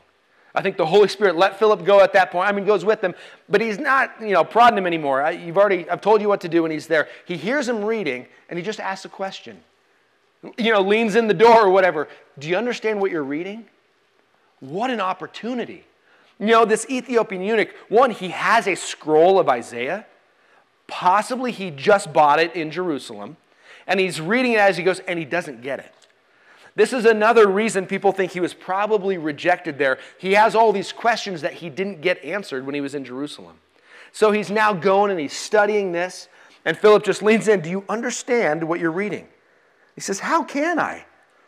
I 0.56 0.62
think 0.62 0.78
the 0.78 0.86
Holy 0.86 1.08
Spirit 1.08 1.36
let 1.36 1.60
Philip 1.60 1.84
go 1.84 2.00
at 2.00 2.14
that 2.14 2.32
point. 2.32 2.48
I 2.48 2.52
mean, 2.52 2.66
goes 2.66 2.86
with 2.86 3.04
him, 3.04 3.14
but 3.50 3.60
he's 3.60 3.78
not, 3.78 4.16
you 4.22 4.32
know, 4.32 4.44
prodding 4.44 4.78
him 4.78 4.88
anymore. 4.88 5.22
I, 5.22 5.32
you've 5.32 5.58
already, 5.58 5.90
I've 5.90 6.02
told 6.02 6.22
you 6.22 6.30
what 6.30 6.42
to 6.42 6.50
do, 6.50 6.66
and 6.66 6.72
he's 6.72 6.88
there. 6.88 7.10
He 7.26 7.36
hears 7.36 7.68
him 7.68 7.84
reading, 7.84 8.26
and 8.50 8.58
he 8.58 8.64
just 8.64 8.80
asks 8.80 9.06
a 9.06 9.10
question. 9.10 9.60
You 10.58 10.72
know, 10.72 10.82
leans 10.82 11.16
in 11.16 11.28
the 11.28 11.34
door 11.34 11.66
or 11.66 11.70
whatever. 11.70 12.08
Do 12.40 12.48
you 12.48 12.56
understand 12.56 13.02
what 13.02 13.12
you're 13.12 13.24
reading? 13.24 13.66
What 14.60 14.90
an 14.90 15.02
opportunity. 15.02 15.86
You 16.40 16.48
know, 16.48 16.66
this 16.66 16.86
Ethiopian 16.90 17.42
eunuch, 17.42 17.70
one, 17.90 18.12
he 18.12 18.30
has 18.30 18.68
a 18.68 18.76
scroll 18.76 19.40
of 19.40 19.50
Isaiah. 19.50 20.06
Possibly 20.88 21.52
he 21.52 21.72
just 21.72 22.14
bought 22.14 22.40
it 22.40 22.56
in 22.56 22.72
Jerusalem. 22.72 23.38
And 23.88 24.00
he's 24.00 24.22
reading 24.22 24.54
it 24.54 24.60
as 24.60 24.78
he 24.78 24.84
goes, 24.84 25.00
and 25.00 25.18
he 25.20 25.26
doesn't 25.26 25.62
get 25.62 25.80
it. 25.80 25.92
This 26.76 26.92
is 26.92 27.06
another 27.06 27.48
reason 27.48 27.86
people 27.86 28.12
think 28.12 28.34
he 28.34 28.42
was 28.42 28.54
probably 28.54 29.18
rejected 29.18 29.78
there. 29.78 29.98
He 30.18 30.34
has 30.34 30.56
all 30.56 30.74
these 30.74 30.92
questions 30.92 31.42
that 31.42 31.54
he 31.54 31.70
didn't 31.70 32.02
get 32.02 32.24
answered 32.24 32.66
when 32.66 32.76
he 32.76 32.82
was 32.82 32.96
in 32.96 33.06
Jerusalem. 33.06 33.58
So 34.12 34.32
he's 34.32 34.52
now 34.52 34.74
going 34.74 35.12
and 35.12 35.20
he's 35.20 35.34
studying 35.34 35.94
this. 35.94 36.28
And 36.66 36.78
Philip 36.78 37.04
just 37.04 37.22
leans 37.22 37.48
in. 37.48 37.62
Do 37.62 37.70
you 37.70 37.86
understand 37.88 38.64
what 38.68 38.80
you're 38.80 38.92
reading? 38.92 39.28
He 39.94 40.02
says, 40.02 40.20
How 40.20 40.44
can 40.44 40.80
I? 40.80 41.06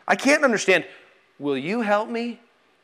I 0.07 0.15
can't 0.15 0.43
understand. 0.43 0.86
Will 1.39 1.57
you 1.57 1.81
help 1.81 2.10
me? 2.10 2.39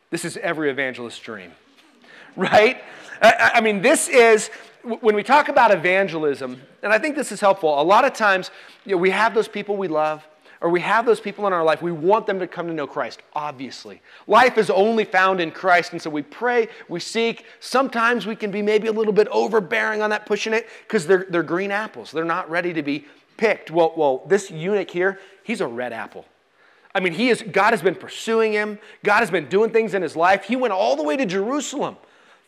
This 0.09 0.25
is 0.25 0.37
every 0.37 0.69
evangelist's 0.69 1.19
dream, 1.19 1.51
right? 2.35 2.83
I, 3.21 3.61
mean, 3.61 3.81
this 3.81 4.09
is, 4.09 4.49
when 4.83 5.15
we 5.15 5.23
talk 5.23 5.47
about 5.47 5.71
evangelism, 5.71 6.61
and 6.83 6.91
I 6.91 6.99
think 6.99 7.15
this 7.15 7.31
is 7.31 7.39
helpful, 7.39 7.81
a 7.81 7.81
lot 7.81 8.05
of 8.05 8.13
times 8.13 8.51
you 8.85 8.91
know, 8.91 8.97
we 8.97 9.09
have 9.11 9.33
those 9.33 9.47
people 9.47 9.77
we 9.77 9.87
love, 9.87 10.27
or 10.63 10.69
we 10.69 10.79
have 10.79 11.05
those 11.05 11.19
people 11.19 11.45
in 11.45 11.51
our 11.51 11.63
life, 11.63 11.81
we 11.81 11.91
want 11.91 12.25
them 12.25 12.39
to 12.39 12.47
come 12.47 12.67
to 12.67 12.73
know 12.73 12.87
Christ, 12.87 13.21
obviously. 13.33 14.01
Life 14.27 14.57
is 14.57 14.69
only 14.69 15.03
found 15.03 15.41
in 15.41 15.51
Christ, 15.51 15.91
and 15.91 16.01
so 16.01 16.09
we 16.09 16.21
pray, 16.21 16.69
we 16.87 17.01
seek. 17.01 17.45
Sometimes 17.59 18.25
we 18.25 18.37
can 18.37 18.49
be 18.49 18.61
maybe 18.61 18.87
a 18.87 18.91
little 18.93 19.11
bit 19.11 19.27
overbearing 19.27 20.01
on 20.01 20.09
that, 20.11 20.25
pushing 20.25 20.53
it, 20.53 20.69
because 20.87 21.05
they're, 21.05 21.25
they're 21.29 21.43
green 21.43 21.69
apples. 21.69 22.11
They're 22.11 22.23
not 22.23 22.49
ready 22.49 22.71
to 22.71 22.81
be 22.81 23.05
picked. 23.35 23.71
Well, 23.71 23.93
well, 23.97 24.23
this 24.25 24.49
eunuch 24.49 24.89
here, 24.89 25.19
he's 25.43 25.59
a 25.59 25.67
red 25.67 25.91
apple. 25.91 26.25
I 26.95 27.01
mean, 27.01 27.11
he 27.11 27.27
is, 27.27 27.41
God 27.41 27.71
has 27.71 27.81
been 27.81 27.95
pursuing 27.95 28.53
him. 28.53 28.79
God 29.03 29.19
has 29.19 29.29
been 29.29 29.49
doing 29.49 29.69
things 29.69 29.93
in 29.93 30.01
his 30.01 30.15
life. 30.15 30.45
He 30.45 30.55
went 30.55 30.71
all 30.71 30.95
the 30.95 31.03
way 31.03 31.17
to 31.17 31.25
Jerusalem, 31.25 31.97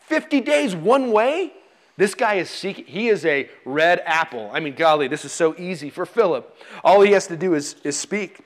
50 0.00 0.40
days 0.40 0.74
one 0.74 1.12
way. 1.12 1.52
This 1.96 2.14
guy 2.14 2.34
is 2.34 2.50
seeking, 2.50 2.84
he 2.84 3.08
is 3.08 3.24
a 3.24 3.48
red 3.64 4.02
apple. 4.04 4.50
I 4.52 4.60
mean, 4.60 4.74
golly, 4.74 5.08
this 5.08 5.24
is 5.24 5.32
so 5.32 5.54
easy 5.56 5.88
for 5.88 6.04
Philip. 6.04 6.56
All 6.84 7.00
he 7.00 7.12
has 7.12 7.26
to 7.28 7.36
do 7.36 7.54
is, 7.54 7.76
is 7.84 7.96
speak. 7.96 8.40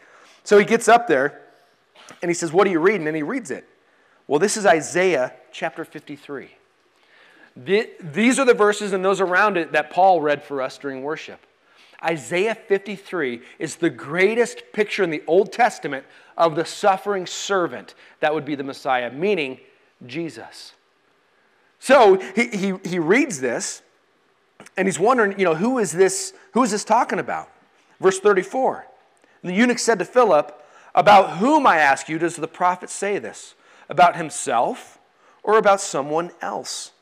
So 0.45 0.59
he 0.59 0.65
gets 0.65 0.89
up 0.89 1.09
there 1.09 1.43
and 2.23 2.31
he 2.31 2.35
says, 2.35 2.53
What 2.53 2.67
are 2.67 2.71
you 2.71 2.81
reading? 2.81 3.07
And 3.07 3.17
he 3.17 3.23
reads 3.23 3.51
it. 3.51 3.67
Well, 4.27 4.39
this 4.39 4.57
is 4.57 4.67
Isaiah 4.67 5.33
chapter 5.53 5.85
53. 5.85 6.51
These 7.57 8.39
are 8.39 8.45
the 8.45 8.55
verses 8.55 8.93
and 8.93 9.05
those 9.05 9.21
around 9.21 9.57
it 9.57 9.73
that 9.73 9.91
Paul 9.91 10.21
read 10.21 10.43
for 10.43 10.63
us 10.63 10.79
during 10.79 11.03
worship. 11.03 11.41
Isaiah 12.03 12.55
53 12.55 13.43
is 13.59 13.77
the 13.77 13.91
greatest 13.91 14.63
picture 14.73 15.03
in 15.03 15.11
the 15.11 15.23
Old 15.27 15.53
Testament 15.53 16.07
of 16.39 16.55
the 16.55 16.65
suffering 16.65 17.27
servant 17.27 17.95
that 18.21 18.33
would 18.33 18.45
be 18.45 18.55
the 18.55 18.63
Messiah, 18.63 19.11
meaning 19.11 19.59
Jesus. 20.07 20.75
So 21.81 22.21
he, 22.37 22.49
he, 22.49 22.75
he 22.85 22.99
reads 22.99 23.41
this 23.41 23.83
and 24.77 24.87
he's 24.87 24.99
wondering, 24.99 25.39
you 25.39 25.45
know, 25.45 25.55
who 25.55 25.79
is 25.79 25.91
this, 25.91 26.33
who 26.53 26.63
is 26.63 26.71
this 26.71 26.85
talking 26.85 27.19
about? 27.19 27.51
Verse 28.01 28.21
34. 28.21 28.87
And 29.43 29.51
the 29.51 29.57
eunuch 29.57 29.79
said 29.79 29.99
to 29.99 30.05
Philip, 30.05 30.63
About 30.95 31.39
whom, 31.39 31.67
I 31.67 31.79
ask 31.79 32.09
you, 32.09 32.19
does 32.19 32.37
the 32.37 32.47
prophet 32.47 32.91
say 32.91 33.19
this? 33.19 33.55
About 33.89 34.15
himself 34.15 34.99
or 35.43 35.59
about 35.59 35.81
someone 35.81 36.31
else? 36.41 36.93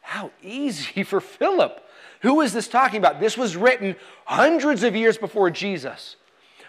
How 0.00 0.30
easy 0.42 1.02
for 1.04 1.20
Philip 1.20 1.84
who 2.20 2.40
is 2.40 2.52
this 2.52 2.68
talking 2.68 2.98
about? 2.98 3.20
This 3.20 3.36
was 3.36 3.56
written 3.56 3.96
hundreds 4.24 4.82
of 4.82 4.96
years 4.96 5.16
before 5.16 5.50
Jesus. 5.50 6.16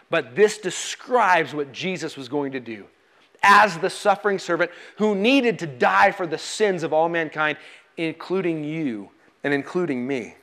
But 0.10 0.36
this 0.36 0.58
describes 0.58 1.53
what 1.53 1.72
Jesus 1.72 2.17
was 2.17 2.29
going 2.29 2.51
to 2.53 2.60
do 2.60 2.86
as 3.43 3.77
the 3.77 3.89
suffering 3.89 4.39
servant 4.39 4.72
who 4.98 5.15
needed 5.15 5.60
to 5.60 5.67
die 5.67 6.12
for 6.12 6.27
the 6.27 6.38
sins 6.38 6.84
of 6.84 6.93
all 6.93 7.10
mankind, 7.10 7.58
including 7.98 8.63
you 8.63 9.10
and 9.43 9.53
including 9.53 10.05
me. 10.05 10.36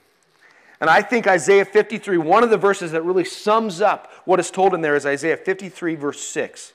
And 0.80 0.90
I 0.90 1.02
think 1.02 1.26
Isaiah 1.26 1.64
53, 1.64 2.18
one 2.18 2.42
of 2.42 2.50
the 2.50 2.58
verses 2.58 2.92
that 2.92 3.02
really 3.02 3.24
sums 3.24 3.80
up 3.80 4.12
what 4.24 4.40
is 4.40 4.50
told 4.50 4.74
in 4.74 4.82
there 4.82 4.96
is 4.96 5.06
Isaiah 5.06 5.36
53, 5.36 5.94
verse 5.94 6.20
6. 6.20 6.74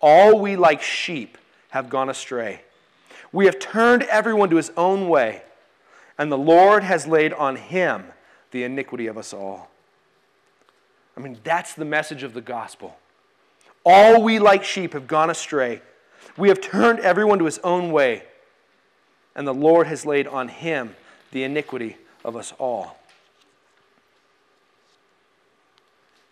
All 0.00 0.40
we 0.40 0.56
like 0.56 0.82
sheep 0.82 1.38
have 1.70 1.88
gone 1.88 2.08
astray. 2.08 2.62
We 3.32 3.46
have 3.46 3.58
turned 3.58 4.02
everyone 4.04 4.50
to 4.50 4.56
his 4.56 4.72
own 4.76 5.08
way 5.08 5.42
and 6.18 6.30
the 6.30 6.38
Lord 6.38 6.82
has 6.82 7.06
laid 7.06 7.32
on 7.32 7.56
him 7.56 8.04
the 8.50 8.64
iniquity 8.64 9.06
of 9.06 9.16
us 9.16 9.32
all. 9.32 9.70
I 11.16 11.20
mean, 11.20 11.38
that's 11.42 11.74
the 11.74 11.84
message 11.84 12.22
of 12.22 12.34
the 12.34 12.40
gospel. 12.40 12.96
All 13.84 14.22
we 14.22 14.38
like 14.38 14.64
sheep 14.64 14.92
have 14.92 15.06
gone 15.06 15.30
astray. 15.30 15.82
We 16.36 16.48
have 16.48 16.60
turned 16.60 17.00
everyone 17.00 17.38
to 17.40 17.44
his 17.44 17.58
own 17.58 17.92
way, 17.92 18.22
and 19.34 19.46
the 19.46 19.54
Lord 19.54 19.86
has 19.86 20.06
laid 20.06 20.26
on 20.26 20.48
him 20.48 20.94
the 21.32 21.42
iniquity 21.42 21.96
of 22.24 22.36
us 22.36 22.52
all. 22.58 22.98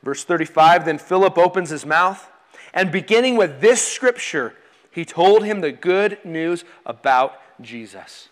Verse 0.02 0.24
35 0.24 0.84
Then 0.84 0.98
Philip 0.98 1.36
opens 1.36 1.70
his 1.70 1.84
mouth, 1.84 2.30
and 2.72 2.92
beginning 2.92 3.36
with 3.36 3.60
this 3.60 3.86
scripture, 3.86 4.54
He 4.90 5.04
told 5.04 5.44
him 5.44 5.60
the 5.60 5.72
good 5.72 6.18
news 6.24 6.64
about 6.86 7.40
Jesus. 7.60 8.28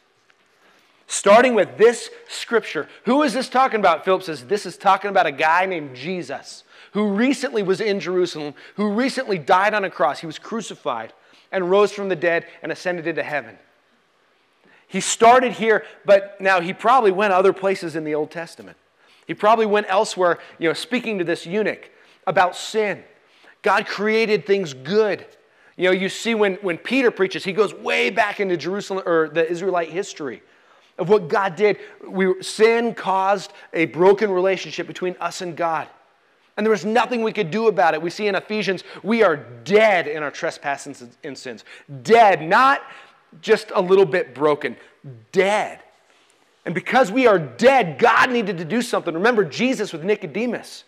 Starting 1.07 1.55
with 1.55 1.79
this 1.79 2.11
scripture. 2.29 2.87
Who 3.05 3.23
is 3.23 3.33
this 3.33 3.49
talking 3.49 3.81
about? 3.81 4.05
Philip 4.05 4.23
says, 4.23 4.47
This 4.47 4.67
is 4.67 4.77
talking 4.77 5.11
about 5.11 5.27
a 5.27 5.33
guy 5.33 5.67
named 5.67 5.97
Jesus 5.97 6.65
who 6.99 7.12
recently 7.12 7.62
was 7.62 7.81
in 7.81 8.00
Jerusalem, 8.00 8.55
who 8.75 8.90
recently 8.90 9.38
died 9.38 9.73
on 9.73 9.85
a 9.85 9.90
cross. 9.90 10.19
He 10.19 10.26
was 10.26 10.37
crucified 10.37 11.12
and 11.52 11.71
rose 11.71 11.93
from 11.93 12.09
the 12.09 12.17
dead 12.17 12.45
and 12.61 12.73
ascended 12.73 13.07
into 13.07 13.23
heaven. 13.23 13.57
He 14.88 15.00
started 15.00 15.52
here, 15.52 15.85
but 16.05 16.40
now 16.40 16.61
he 16.61 16.73
probably 16.73 17.12
went 17.12 17.33
other 17.33 17.52
places 17.52 17.95
in 17.95 18.02
the 18.02 18.17
Old 18.17 18.33
Testament. 18.33 18.76
He 19.28 19.35
probably 19.35 19.64
went 19.64 19.87
elsewhere, 19.88 20.40
you 20.59 20.69
know, 20.69 20.73
speaking 20.73 21.19
to 21.19 21.25
this 21.25 21.47
eunuch 21.47 21.88
about 22.26 22.57
sin. 22.57 23.05
God 23.62 23.87
created 23.87 24.45
things 24.45 24.75
good. 24.75 25.25
You 25.76 25.85
know, 25.85 25.93
you 25.93 26.09
see 26.09 26.35
when, 26.35 26.55
when 26.55 26.78
Peter 26.78 27.12
preaches, 27.12 27.45
he 27.45 27.52
goes 27.52 27.73
way 27.73 28.11
back 28.11 28.40
into 28.40 28.57
Jerusalem 28.57 29.05
or 29.07 29.28
the 29.28 29.49
Israelite 29.49 29.90
history 29.90 30.43
of 30.99 31.09
what 31.09 31.28
God 31.28 31.55
did. 31.55 31.78
We, 32.05 32.43
sin 32.43 32.93
caused 32.93 33.52
a 33.73 33.85
broken 33.85 34.33
relationship 34.33 34.88
between 34.88 35.14
us 35.21 35.43
and 35.43 35.57
God. 35.57 35.87
And 36.59 36.67
there 36.67 36.73
was 36.73 36.85
nothing 36.85 37.23
we 37.23 37.33
could 37.33 37.53
do 37.53 37.69
about 37.69 37.95
it. 37.95 38.03
We 38.03 38.11
see 38.11 38.27
in 38.27 38.35
Ephesians, 38.35 38.83
we 39.05 39.23
are 39.23 39.37
dead 39.37 40.09
in 40.09 40.25
our 40.25 40.31
trespasses 40.33 41.07
and 41.23 41.38
sins. 41.38 41.65
Dead, 42.03 42.43
not 42.43 42.83
just 43.41 43.71
a 43.77 43.81
little 43.81 44.05
bit 44.05 44.35
broken, 44.35 44.77
dead. 45.31 45.79
And 46.67 46.75
because 46.75 47.12
we 47.12 47.29
are 47.29 47.38
dead, 47.38 48.00
God 48.00 48.33
needed 48.33 48.59
to 48.59 48.65
do 48.65 48.83
something. 48.83 49.15
Remember 49.15 49.45
Jesus 49.45 49.93
with 49.93 50.03
Nicodemus. 50.03 50.83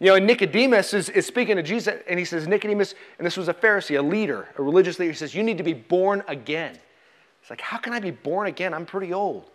You 0.00 0.06
know, 0.06 0.14
and 0.14 0.26
Nicodemus 0.26 0.94
is, 0.94 1.10
is 1.10 1.26
speaking 1.26 1.56
to 1.56 1.62
Jesus, 1.62 2.02
and 2.08 2.18
he 2.18 2.24
says, 2.24 2.48
Nicodemus, 2.48 2.94
and 3.18 3.26
this 3.26 3.36
was 3.36 3.48
a 3.48 3.54
Pharisee, 3.54 3.98
a 3.98 4.02
leader, 4.02 4.48
a 4.56 4.62
religious 4.62 4.98
leader, 4.98 5.12
he 5.12 5.18
says, 5.18 5.34
You 5.34 5.42
need 5.42 5.58
to 5.58 5.64
be 5.64 5.74
born 5.74 6.24
again. 6.28 6.78
It's 7.42 7.50
like, 7.50 7.60
How 7.60 7.76
can 7.76 7.92
I 7.92 8.00
be 8.00 8.10
born 8.10 8.46
again? 8.46 8.72
I'm 8.72 8.86
pretty 8.86 9.12
old. 9.12 9.50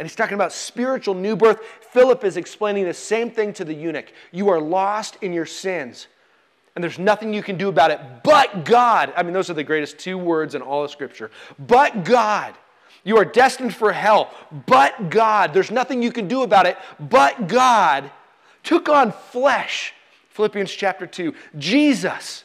And 0.00 0.08
he's 0.08 0.16
talking 0.16 0.34
about 0.34 0.50
spiritual 0.50 1.14
new 1.14 1.36
birth. 1.36 1.60
Philip 1.92 2.24
is 2.24 2.38
explaining 2.38 2.86
the 2.86 2.94
same 2.94 3.30
thing 3.30 3.52
to 3.52 3.66
the 3.66 3.74
eunuch. 3.74 4.10
You 4.32 4.48
are 4.48 4.58
lost 4.58 5.18
in 5.20 5.34
your 5.34 5.44
sins, 5.44 6.06
and 6.74 6.82
there's 6.82 6.98
nothing 6.98 7.34
you 7.34 7.42
can 7.42 7.58
do 7.58 7.68
about 7.68 7.90
it 7.90 8.00
but 8.24 8.64
God. 8.64 9.12
I 9.14 9.22
mean, 9.22 9.34
those 9.34 9.50
are 9.50 9.54
the 9.54 9.62
greatest 9.62 9.98
two 9.98 10.16
words 10.16 10.54
in 10.54 10.62
all 10.62 10.82
of 10.82 10.90
Scripture. 10.90 11.30
But 11.58 12.02
God. 12.04 12.54
You 13.04 13.18
are 13.18 13.26
destined 13.26 13.74
for 13.74 13.92
hell, 13.92 14.32
but 14.66 15.10
God. 15.10 15.52
There's 15.52 15.70
nothing 15.70 16.02
you 16.02 16.12
can 16.12 16.28
do 16.28 16.44
about 16.44 16.64
it, 16.64 16.78
but 16.98 17.46
God 17.46 18.10
took 18.62 18.88
on 18.88 19.12
flesh. 19.12 19.92
Philippians 20.30 20.72
chapter 20.72 21.06
2. 21.06 21.34
Jesus 21.58 22.44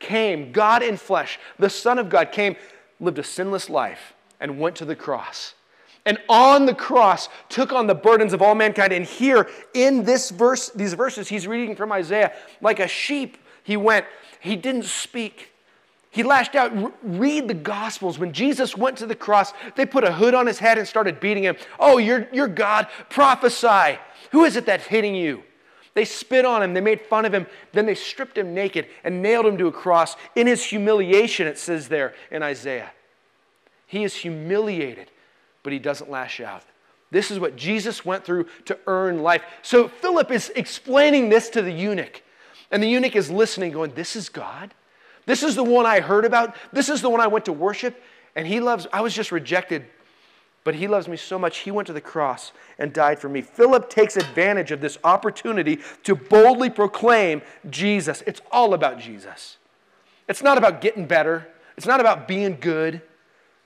came, 0.00 0.50
God 0.50 0.82
in 0.82 0.96
flesh, 0.96 1.38
the 1.60 1.70
Son 1.70 2.00
of 2.00 2.08
God 2.08 2.32
came, 2.32 2.56
lived 2.98 3.20
a 3.20 3.24
sinless 3.24 3.70
life, 3.70 4.14
and 4.40 4.58
went 4.58 4.74
to 4.76 4.84
the 4.84 4.96
cross 4.96 5.54
and 6.04 6.18
on 6.28 6.66
the 6.66 6.74
cross 6.74 7.28
took 7.48 7.72
on 7.72 7.86
the 7.86 7.94
burdens 7.94 8.32
of 8.32 8.42
all 8.42 8.54
mankind. 8.54 8.92
And 8.92 9.04
here 9.04 9.48
in 9.72 10.04
this 10.04 10.30
verse, 10.30 10.70
these 10.70 10.94
verses, 10.94 11.28
he's 11.28 11.46
reading 11.46 11.76
from 11.76 11.92
Isaiah, 11.92 12.32
like 12.60 12.80
a 12.80 12.88
sheep, 12.88 13.38
he 13.62 13.76
went. 13.76 14.06
He 14.40 14.56
didn't 14.56 14.84
speak. 14.84 15.52
He 16.10 16.24
lashed 16.24 16.56
out. 16.56 16.72
Read 17.02 17.46
the 17.46 17.54
Gospels. 17.54 18.18
When 18.18 18.32
Jesus 18.32 18.76
went 18.76 18.98
to 18.98 19.06
the 19.06 19.14
cross, 19.14 19.52
they 19.76 19.86
put 19.86 20.04
a 20.04 20.12
hood 20.12 20.34
on 20.34 20.46
his 20.46 20.58
head 20.58 20.76
and 20.76 20.86
started 20.86 21.20
beating 21.20 21.44
him. 21.44 21.56
Oh, 21.78 21.98
you're, 21.98 22.28
you're 22.32 22.48
God. 22.48 22.88
Prophesy. 23.08 23.98
Who 24.32 24.44
is 24.44 24.56
it 24.56 24.66
that's 24.66 24.86
hitting 24.86 25.14
you? 25.14 25.44
They 25.94 26.04
spit 26.04 26.44
on 26.44 26.62
him. 26.62 26.74
They 26.74 26.80
made 26.80 27.02
fun 27.02 27.24
of 27.24 27.32
him. 27.32 27.46
Then 27.72 27.86
they 27.86 27.94
stripped 27.94 28.36
him 28.36 28.54
naked 28.54 28.88
and 29.04 29.22
nailed 29.22 29.46
him 29.46 29.56
to 29.58 29.68
a 29.68 29.72
cross. 29.72 30.16
In 30.34 30.46
his 30.46 30.64
humiliation, 30.64 31.46
it 31.46 31.58
says 31.58 31.88
there 31.88 32.14
in 32.30 32.42
Isaiah. 32.42 32.90
He 33.86 34.02
is 34.02 34.14
humiliated 34.14 35.10
but 35.62 35.72
he 35.72 35.78
doesn't 35.78 36.10
lash 36.10 36.40
out. 36.40 36.64
This 37.10 37.30
is 37.30 37.38
what 37.38 37.56
Jesus 37.56 38.04
went 38.04 38.24
through 38.24 38.46
to 38.64 38.78
earn 38.86 39.22
life. 39.22 39.42
So 39.60 39.86
Philip 39.86 40.30
is 40.30 40.50
explaining 40.56 41.28
this 41.28 41.50
to 41.50 41.62
the 41.62 41.70
eunuch. 41.70 42.22
And 42.70 42.82
the 42.82 42.88
eunuch 42.88 43.14
is 43.14 43.30
listening, 43.30 43.70
going, 43.70 43.92
This 43.92 44.16
is 44.16 44.30
God? 44.30 44.74
This 45.26 45.42
is 45.42 45.54
the 45.54 45.62
one 45.62 45.86
I 45.86 46.00
heard 46.00 46.24
about. 46.24 46.56
This 46.72 46.88
is 46.88 47.02
the 47.02 47.10
one 47.10 47.20
I 47.20 47.26
went 47.26 47.44
to 47.44 47.52
worship. 47.52 48.02
And 48.34 48.46
he 48.46 48.60
loves, 48.60 48.86
I 48.92 49.02
was 49.02 49.14
just 49.14 49.30
rejected, 49.30 49.84
but 50.64 50.74
he 50.74 50.88
loves 50.88 51.06
me 51.06 51.18
so 51.18 51.38
much. 51.38 51.58
He 51.58 51.70
went 51.70 51.86
to 51.88 51.92
the 51.92 52.00
cross 52.00 52.52
and 52.78 52.92
died 52.92 53.18
for 53.18 53.28
me. 53.28 53.42
Philip 53.42 53.90
takes 53.90 54.16
advantage 54.16 54.70
of 54.70 54.80
this 54.80 54.96
opportunity 55.04 55.80
to 56.04 56.16
boldly 56.16 56.70
proclaim 56.70 57.42
Jesus. 57.68 58.22
It's 58.26 58.40
all 58.50 58.72
about 58.72 58.98
Jesus. 58.98 59.58
It's 60.28 60.42
not 60.42 60.56
about 60.56 60.80
getting 60.80 61.06
better, 61.06 61.46
it's 61.76 61.86
not 61.86 62.00
about 62.00 62.26
being 62.26 62.56
good, 62.58 63.02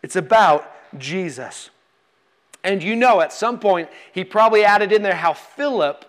it's 0.02 0.16
about 0.16 0.72
Jesus. 0.98 1.70
And 2.66 2.82
you 2.82 2.96
know, 2.96 3.20
at 3.20 3.32
some 3.32 3.60
point, 3.60 3.88
he 4.12 4.24
probably 4.24 4.64
added 4.64 4.90
in 4.90 5.02
there 5.02 5.14
how 5.14 5.34
Philip 5.34 6.04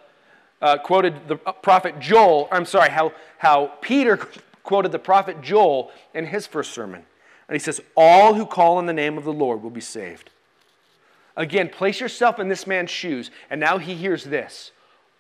uh, 0.60 0.80
quoted 0.80 1.28
the 1.28 1.40
uh, 1.46 1.52
prophet 1.52 2.00
Joel, 2.00 2.50
I'm 2.52 2.66
sorry, 2.66 2.90
how, 2.90 3.14
how 3.38 3.68
Peter 3.80 4.18
quoted 4.64 4.92
the 4.92 4.98
prophet 4.98 5.40
Joel 5.44 5.92
in 6.16 6.26
his 6.26 6.48
first 6.48 6.74
sermon. 6.74 7.06
And 7.48 7.56
he 7.56 7.60
says, 7.60 7.80
All 7.96 8.34
who 8.34 8.48
call 8.48 8.78
on 8.78 8.88
the 8.88 8.94
name 8.94 9.20
of 9.20 9.24
the 9.24 9.32
Lord 9.32 9.62
will 9.62 9.70
be 9.70 9.82
saved. 9.82 10.32
Again, 11.36 11.70
place 11.70 12.00
yourself 12.00 12.40
in 12.40 12.50
this 12.50 12.66
man's 12.66 12.90
shoes. 12.90 13.30
And 13.52 13.62
now 13.62 13.78
he 13.78 13.94
hears 13.94 14.24
this 14.24 14.72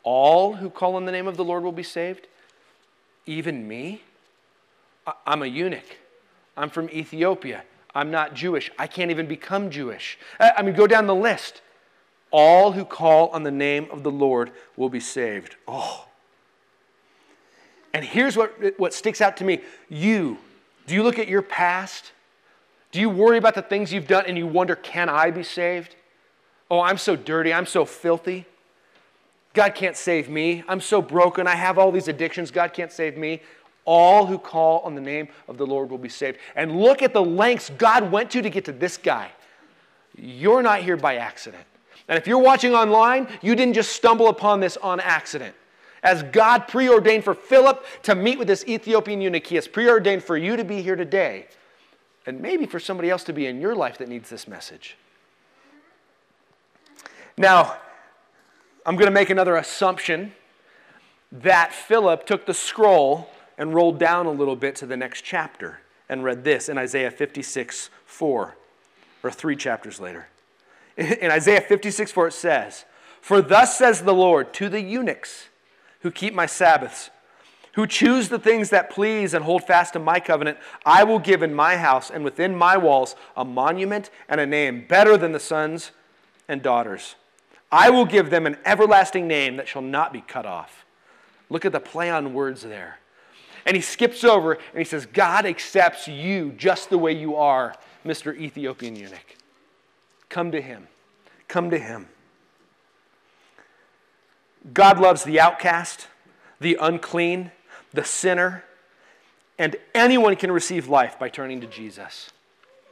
All 0.01 0.55
who 0.55 0.71
call 0.71 0.95
on 0.95 1.05
the 1.05 1.11
name 1.11 1.27
of 1.27 1.37
the 1.37 1.45
Lord 1.45 1.61
will 1.61 1.71
be 1.71 1.83
saved? 1.83 2.25
Even 3.27 3.67
me? 3.67 4.01
I'm 5.27 5.43
a 5.43 5.45
eunuch. 5.45 5.97
I'm 6.57 6.71
from 6.71 6.89
Ethiopia. 6.89 7.61
I'm 7.97 8.11
not 8.11 8.35
Jewish. 8.35 8.71
I 8.77 8.85
can't 8.85 9.09
even 9.09 9.25
become 9.25 9.71
Jewish. 9.71 10.19
I 10.39 10.61
mean, 10.61 10.75
go 10.75 10.85
down 10.85 11.07
the 11.07 11.15
list. 11.15 11.61
All 12.29 12.73
who 12.73 12.85
call 12.85 13.29
on 13.29 13.41
the 13.41 13.49
name 13.49 13.87
of 13.91 14.03
the 14.03 14.11
Lord 14.11 14.51
will 14.75 14.89
be 14.89 14.99
saved. 14.99 15.55
Oh. 15.67 16.05
And 17.95 18.05
here's 18.05 18.37
what, 18.37 18.53
what 18.77 18.93
sticks 18.93 19.19
out 19.19 19.37
to 19.37 19.43
me. 19.43 19.61
You, 19.89 20.37
do 20.85 20.93
you 20.93 21.01
look 21.01 21.17
at 21.17 21.27
your 21.27 21.41
past? 21.41 22.11
Do 22.91 23.01
you 23.01 23.09
worry 23.09 23.39
about 23.39 23.55
the 23.55 23.63
things 23.63 23.91
you've 23.91 24.07
done 24.07 24.25
and 24.27 24.37
you 24.37 24.45
wonder, 24.45 24.75
can 24.75 25.09
I 25.09 25.31
be 25.31 25.41
saved? 25.41 25.95
Oh, 26.69 26.81
I'm 26.81 26.99
so 26.99 27.15
dirty. 27.15 27.51
I'm 27.51 27.65
so 27.65 27.83
filthy. 27.83 28.45
God 29.55 29.73
can't 29.73 29.97
save 29.97 30.29
me. 30.29 30.63
I'm 30.67 30.81
so 30.81 31.01
broken. 31.01 31.47
I 31.47 31.55
have 31.55 31.79
all 31.79 31.91
these 31.91 32.07
addictions. 32.07 32.51
God 32.51 32.73
can't 32.73 32.91
save 32.91 33.17
me. 33.17 33.41
All 33.87 34.25
who 34.25 34.37
call 34.37 34.81
on 34.81 34.95
the 34.95 35.01
name 35.01 35.29
of 35.47 35.57
the 35.57 35.65
Lord 35.65 35.89
will 35.89 35.97
be 35.97 36.09
saved. 36.09 36.39
And 36.57 36.77
look 36.77 37.01
at 37.01 37.13
the 37.13 37.23
lengths 37.23 37.71
God 37.77 38.11
went 38.11 38.29
to 38.31 38.41
to 38.41 38.49
get 38.49 38.65
to 38.65 38.73
this 38.73 38.97
guy. 38.97 39.31
You're 40.17 40.61
not 40.61 40.81
here 40.81 40.97
by 40.97 41.15
accident. 41.15 41.63
And 42.09 42.17
if 42.17 42.27
you're 42.27 42.37
watching 42.37 42.75
online, 42.75 43.29
you 43.41 43.55
didn't 43.55 43.75
just 43.75 43.93
stumble 43.93 44.27
upon 44.27 44.59
this 44.59 44.75
on 44.75 44.99
accident. 44.99 45.55
As 46.03 46.21
God 46.23 46.67
preordained 46.67 47.23
for 47.23 47.33
Philip 47.33 47.85
to 48.03 48.13
meet 48.13 48.37
with 48.37 48.49
this 48.49 48.65
Ethiopian 48.67 49.21
eunuch, 49.21 49.47
He 49.47 49.55
has 49.55 49.69
preordained 49.69 50.21
for 50.21 50.35
you 50.35 50.57
to 50.57 50.65
be 50.65 50.81
here 50.81 50.97
today, 50.97 51.47
and 52.25 52.41
maybe 52.41 52.65
for 52.65 52.81
somebody 52.81 53.09
else 53.09 53.23
to 53.23 53.33
be 53.33 53.45
in 53.45 53.61
your 53.61 53.73
life 53.73 53.97
that 53.99 54.09
needs 54.09 54.29
this 54.29 54.49
message. 54.49 54.97
Now, 57.37 57.77
I'm 58.85 58.95
going 58.95 59.07
to 59.07 59.11
make 59.11 59.29
another 59.29 59.55
assumption 59.55 60.33
that 61.31 61.73
Philip 61.73 62.25
took 62.25 62.45
the 62.45 62.53
scroll 62.53 63.29
and 63.57 63.73
rolled 63.73 63.99
down 63.99 64.25
a 64.25 64.31
little 64.31 64.55
bit 64.55 64.75
to 64.77 64.85
the 64.85 64.97
next 64.97 65.23
chapter 65.23 65.79
and 66.09 66.23
read 66.23 66.43
this 66.43 66.69
in 66.69 66.77
Isaiah 66.77 67.11
56 67.11 67.89
4, 68.05 68.55
or 69.23 69.31
three 69.31 69.55
chapters 69.55 69.99
later. 69.99 70.27
In 70.97 71.31
Isaiah 71.31 71.61
56 71.61 72.11
4, 72.11 72.27
it 72.27 72.33
says, 72.33 72.85
For 73.21 73.41
thus 73.41 73.77
says 73.77 74.01
the 74.01 74.13
Lord 74.13 74.53
to 74.55 74.69
the 74.69 74.81
eunuchs 74.81 75.49
who 76.01 76.11
keep 76.11 76.33
my 76.33 76.45
Sabbaths, 76.45 77.09
who 77.73 77.85
choose 77.85 78.29
the 78.29 78.39
things 78.39 78.71
that 78.71 78.89
please 78.89 79.33
and 79.33 79.45
hold 79.45 79.63
fast 79.63 79.93
to 79.93 79.99
my 79.99 80.19
covenant, 80.19 80.57
I 80.85 81.03
will 81.03 81.19
give 81.19 81.43
in 81.43 81.53
my 81.53 81.77
house 81.77 82.09
and 82.09 82.23
within 82.23 82.55
my 82.55 82.77
walls 82.77 83.15
a 83.35 83.45
monument 83.45 84.09
and 84.27 84.41
a 84.41 84.45
name 84.47 84.85
better 84.87 85.17
than 85.17 85.31
the 85.31 85.39
sons 85.39 85.91
and 86.47 86.63
daughters. 86.63 87.15
I 87.71 87.89
will 87.89 88.05
give 88.05 88.29
them 88.29 88.47
an 88.47 88.57
everlasting 88.65 89.27
name 89.27 89.57
that 89.57 89.67
shall 89.67 89.81
not 89.81 90.13
be 90.13 90.21
cut 90.21 90.45
off. 90.45 90.85
Look 91.49 91.65
at 91.65 91.71
the 91.71 91.79
play 91.79 92.09
on 92.09 92.33
words 92.33 92.63
there. 92.63 92.99
And 93.67 93.75
he 93.75 93.81
skips 93.81 94.23
over 94.23 94.53
and 94.53 94.77
he 94.77 94.85
says, 94.85 95.05
God 95.05 95.45
accepts 95.45 96.07
you 96.07 96.53
just 96.57 96.89
the 96.89 96.97
way 96.97 97.11
you 97.11 97.35
are, 97.35 97.75
Mr. 98.05 98.35
Ethiopian 98.35 98.95
eunuch. 98.95 99.35
Come 100.29 100.53
to 100.53 100.61
him. 100.61 100.87
Come 101.49 101.69
to 101.71 101.77
him. 101.77 102.07
God 104.73 104.99
loves 104.99 105.25
the 105.25 105.41
outcast, 105.41 106.07
the 106.61 106.77
unclean, 106.79 107.51
the 107.93 108.05
sinner, 108.05 108.63
and 109.59 109.75
anyone 109.93 110.37
can 110.37 110.51
receive 110.51 110.87
life 110.87 111.19
by 111.19 111.27
turning 111.27 111.59
to 111.59 111.67
Jesus. 111.67 112.29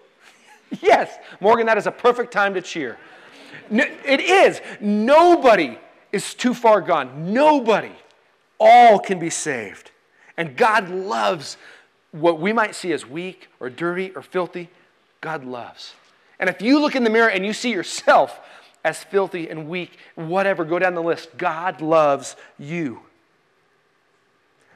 yes, 0.81 1.17
Morgan, 1.39 1.67
that 1.67 1.77
is 1.77 1.87
a 1.87 1.91
perfect 1.91 2.33
time 2.33 2.53
to 2.53 2.61
cheer. 2.61 2.97
It 3.71 4.19
is. 4.19 4.59
Nobody 4.81 5.79
is 6.11 6.33
too 6.33 6.53
far 6.53 6.81
gone. 6.81 7.33
Nobody. 7.33 7.93
All 8.59 8.99
can 8.99 9.19
be 9.19 9.29
saved. 9.29 9.91
And 10.37 10.57
God 10.57 10.89
loves 10.89 11.57
what 12.11 12.39
we 12.39 12.53
might 12.53 12.75
see 12.75 12.93
as 12.93 13.05
weak 13.05 13.47
or 13.59 13.69
dirty 13.69 14.11
or 14.15 14.21
filthy, 14.21 14.69
God 15.21 15.43
loves. 15.43 15.93
And 16.39 16.49
if 16.49 16.61
you 16.61 16.79
look 16.79 16.95
in 16.95 17.03
the 17.03 17.09
mirror 17.09 17.29
and 17.29 17.45
you 17.45 17.53
see 17.53 17.71
yourself 17.71 18.39
as 18.83 19.03
filthy 19.03 19.49
and 19.49 19.67
weak, 19.67 19.97
whatever, 20.15 20.63
go 20.63 20.79
down 20.79 20.93
the 20.93 21.01
list, 21.01 21.37
God 21.37 21.81
loves 21.81 22.35
you. 22.59 23.01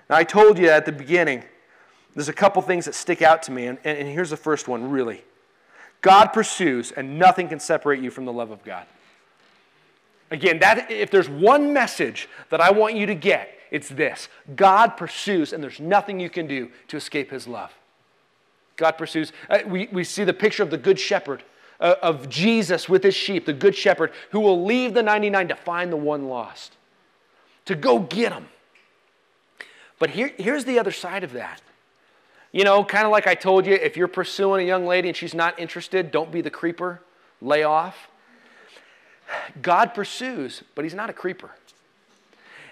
Now, 0.10 0.16
I 0.18 0.24
told 0.24 0.58
you 0.58 0.70
at 0.70 0.86
the 0.86 0.92
beginning, 0.92 1.44
there's 2.16 2.30
a 2.30 2.34
couple 2.34 2.62
things 2.62 2.86
that 2.86 2.96
stick 2.96 3.22
out 3.22 3.44
to 3.44 3.52
me, 3.52 3.68
and, 3.68 3.78
and 3.84 4.08
here's 4.08 4.32
the 4.32 4.38
first 4.38 4.68
one 4.68 4.90
really. 4.90 5.24
God 6.02 6.28
pursues, 6.28 6.92
and 6.92 7.20
nothing 7.20 7.50
can 7.50 7.60
separate 7.60 8.02
you 8.02 8.10
from 8.10 8.26
the 8.26 8.34
love 8.34 8.52
of 8.52 8.64
God. 8.64 8.86
Again, 10.32 10.60
that, 10.60 10.90
if 10.90 11.12
there's 11.12 11.30
one 11.30 11.74
message 11.74 12.30
that 12.50 12.62
I 12.62 12.72
want 12.72 12.96
you 12.96 13.06
to 13.06 13.16
get, 13.16 13.59
it's 13.72 13.90
this 13.90 14.28
God 14.56 14.98
pursues, 14.98 15.54
and 15.54 15.64
there's 15.64 15.80
nothing 15.80 16.20
you 16.20 16.30
can 16.30 16.48
do 16.48 16.70
to 16.88 16.98
escape 16.98 17.32
his 17.32 17.48
love. 17.48 17.74
God 18.76 18.94
pursues. 18.94 19.34
Uh, 19.50 19.60
we, 19.66 19.90
we 19.92 20.04
see 20.04 20.24
the 20.24 20.34
picture 20.34 20.64
of 20.64 20.72
the 20.72 20.78
Good 20.78 21.00
Shepherd, 21.00 21.44
uh, 21.80 21.96
of 22.02 22.30
Jesus 22.30 22.88
with 22.88 23.04
his 23.04 23.16
sheep, 23.16 23.46
the 23.46 23.54
Good 23.54 23.76
Shepherd, 23.76 24.12
who 24.32 24.40
will 24.40 24.64
leave 24.64 24.94
the 24.94 25.04
99 25.04 25.50
to 25.50 25.56
find 25.56 25.92
the 25.92 25.98
one 25.98 26.28
lost, 26.28 26.78
to 27.66 27.76
go 27.76 28.00
get 28.00 28.32
him. 28.32 28.48
But 30.00 30.12
here, 30.12 30.32
here's 30.38 30.64
the 30.64 30.80
other 30.80 30.94
side 30.94 31.24
of 31.24 31.34
that. 31.34 31.62
You 32.52 32.64
know, 32.64 32.84
kind 32.84 33.06
of 33.06 33.12
like 33.12 33.28
I 33.28 33.36
told 33.36 33.66
you, 33.66 33.74
if 33.74 33.96
you're 33.96 34.08
pursuing 34.08 34.64
a 34.64 34.68
young 34.68 34.88
lady 34.88 35.10
and 35.10 35.16
she's 35.16 35.36
not 35.36 35.60
interested, 35.60 36.10
don't 36.10 36.32
be 36.32 36.42
the 36.42 36.50
creeper, 36.50 37.02
lay 37.42 37.64
off. 37.64 38.08
God 39.62 39.94
pursues, 39.94 40.64
but 40.74 40.84
He's 40.84 40.96
not 40.96 41.10
a 41.10 41.14
creeper. 41.14 41.52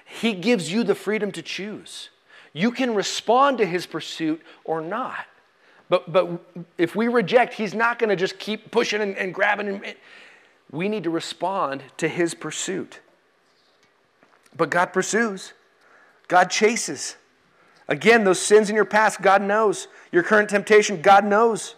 He 0.08 0.34
gives 0.34 0.72
you 0.72 0.84
the 0.84 0.96
freedom 0.96 1.32
to 1.34 1.41
choose. 1.41 2.10
You 2.54 2.72
can 2.72 2.96
respond 2.96 3.58
to 3.60 3.65
His 3.65 3.86
pursuit 3.86 4.41
or 4.63 4.82
not. 4.82 5.26
But, 5.89 6.12
but 6.12 6.41
if 6.78 6.96
we 6.96 7.08
reject, 7.08 7.54
He's 7.54 7.74
not 7.74 8.00
going 8.00 8.10
to 8.10 8.15
just 8.15 8.39
keep 8.39 8.72
pushing 8.72 9.02
and, 9.02 9.17
and 9.17 9.34
grabbing. 9.34 9.67
And, 9.67 9.96
we 10.72 10.89
need 10.89 11.04
to 11.04 11.10
respond 11.10 11.84
to 11.98 12.08
His 12.08 12.34
pursuit. 12.34 13.00
But 14.56 14.70
God 14.70 14.88
pursues, 14.88 15.54
God 16.28 16.50
chases. 16.50 17.15
Again, 17.88 18.26
those 18.26 18.41
sins 18.41 18.70
in 18.70 18.76
your 18.76 18.86
past, 18.86 19.22
God 19.22 19.41
knows. 19.41 19.88
Your 20.12 20.24
current 20.24 20.50
temptation, 20.50 21.02
God 21.02 21.24
knows. 21.24 21.76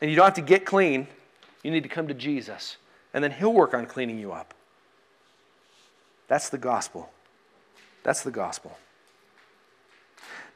And 0.00 0.10
you 0.10 0.16
don't 0.16 0.26
have 0.26 0.34
to 0.34 0.42
get 0.42 0.66
clean. 0.66 1.06
You 1.62 1.70
need 1.70 1.84
to 1.84 1.88
come 1.88 2.08
to 2.08 2.14
Jesus 2.14 2.76
and 3.14 3.22
then 3.22 3.30
He'll 3.30 3.52
work 3.52 3.72
on 3.72 3.86
cleaning 3.86 4.18
you 4.18 4.32
up. 4.32 4.52
That's 6.28 6.48
the 6.48 6.58
gospel. 6.58 7.10
That's 8.02 8.22
the 8.22 8.30
gospel. 8.30 8.76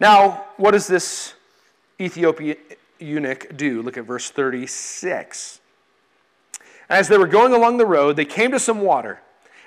Now, 0.01 0.47
what 0.57 0.73
does 0.73 0.87
this 0.87 1.35
Ethiopian 2.01 2.57
eunuch 2.99 3.57
do? 3.57 3.83
Look 3.83 3.97
at 3.97 4.05
verse 4.05 4.31
36. 4.31 5.61
As 6.89 7.09
they 7.09 7.19
were 7.19 7.27
going 7.27 7.53
along 7.53 7.77
the 7.77 7.87
road, 7.87 8.17
they 8.17 8.25
came 8.25 8.51
to 8.53 8.59
some 8.59 8.81
water. 8.81 9.21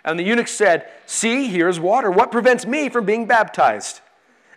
And 0.04 0.18
the 0.18 0.24
eunuch 0.24 0.48
said, 0.48 0.90
See, 1.06 1.48
here's 1.48 1.80
water. 1.80 2.10
What 2.10 2.32
prevents 2.32 2.66
me 2.66 2.90
from 2.90 3.06
being 3.06 3.28
baptized? 3.28 4.02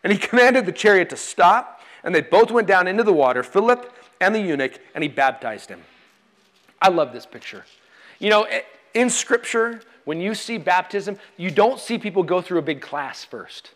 And 0.02 0.12
he 0.12 0.18
commanded 0.28 0.66
the 0.66 0.72
chariot 0.72 1.10
to 1.10 1.16
stop, 1.16 1.80
and 2.02 2.14
they 2.14 2.22
both 2.22 2.50
went 2.50 2.68
down 2.68 2.86
into 2.86 3.02
the 3.02 3.12
water, 3.12 3.42
Philip 3.42 3.92
and 4.20 4.34
the 4.34 4.40
eunuch, 4.40 4.78
and 4.94 5.02
he 5.02 5.08
baptized 5.08 5.68
him. 5.68 5.82
I 6.80 6.88
love 6.88 7.12
this 7.12 7.26
picture. 7.26 7.64
You 8.18 8.30
know, 8.30 8.46
in 8.94 9.10
Scripture, 9.10 9.80
when 10.04 10.20
you 10.20 10.34
see 10.34 10.58
baptism, 10.58 11.18
you 11.36 11.50
don't 11.50 11.80
see 11.80 11.98
people 11.98 12.22
go 12.22 12.40
through 12.40 12.58
a 12.58 12.62
big 12.62 12.80
class 12.80 13.24
first. 13.24 13.70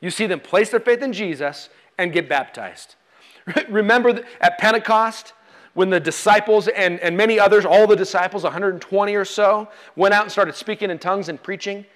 You 0.00 0.10
see 0.10 0.26
them 0.26 0.40
place 0.40 0.70
their 0.70 0.80
faith 0.80 1.02
in 1.02 1.12
Jesus 1.12 1.68
and 1.98 2.12
get 2.12 2.28
baptized. 2.28 2.96
Remember 3.68 4.22
at 4.40 4.58
Pentecost, 4.58 5.34
when 5.74 5.90
the 5.90 6.00
disciples 6.00 6.68
and, 6.68 6.98
and 7.00 7.16
many 7.16 7.38
others, 7.38 7.64
all 7.64 7.86
the 7.86 7.96
disciples, 7.96 8.42
120 8.42 9.14
or 9.14 9.24
so, 9.24 9.68
went 9.96 10.14
out 10.14 10.24
and 10.24 10.32
started 10.32 10.54
speaking 10.54 10.90
in 10.90 10.98
tongues 10.98 11.28
and 11.28 11.42
preaching, 11.42 11.86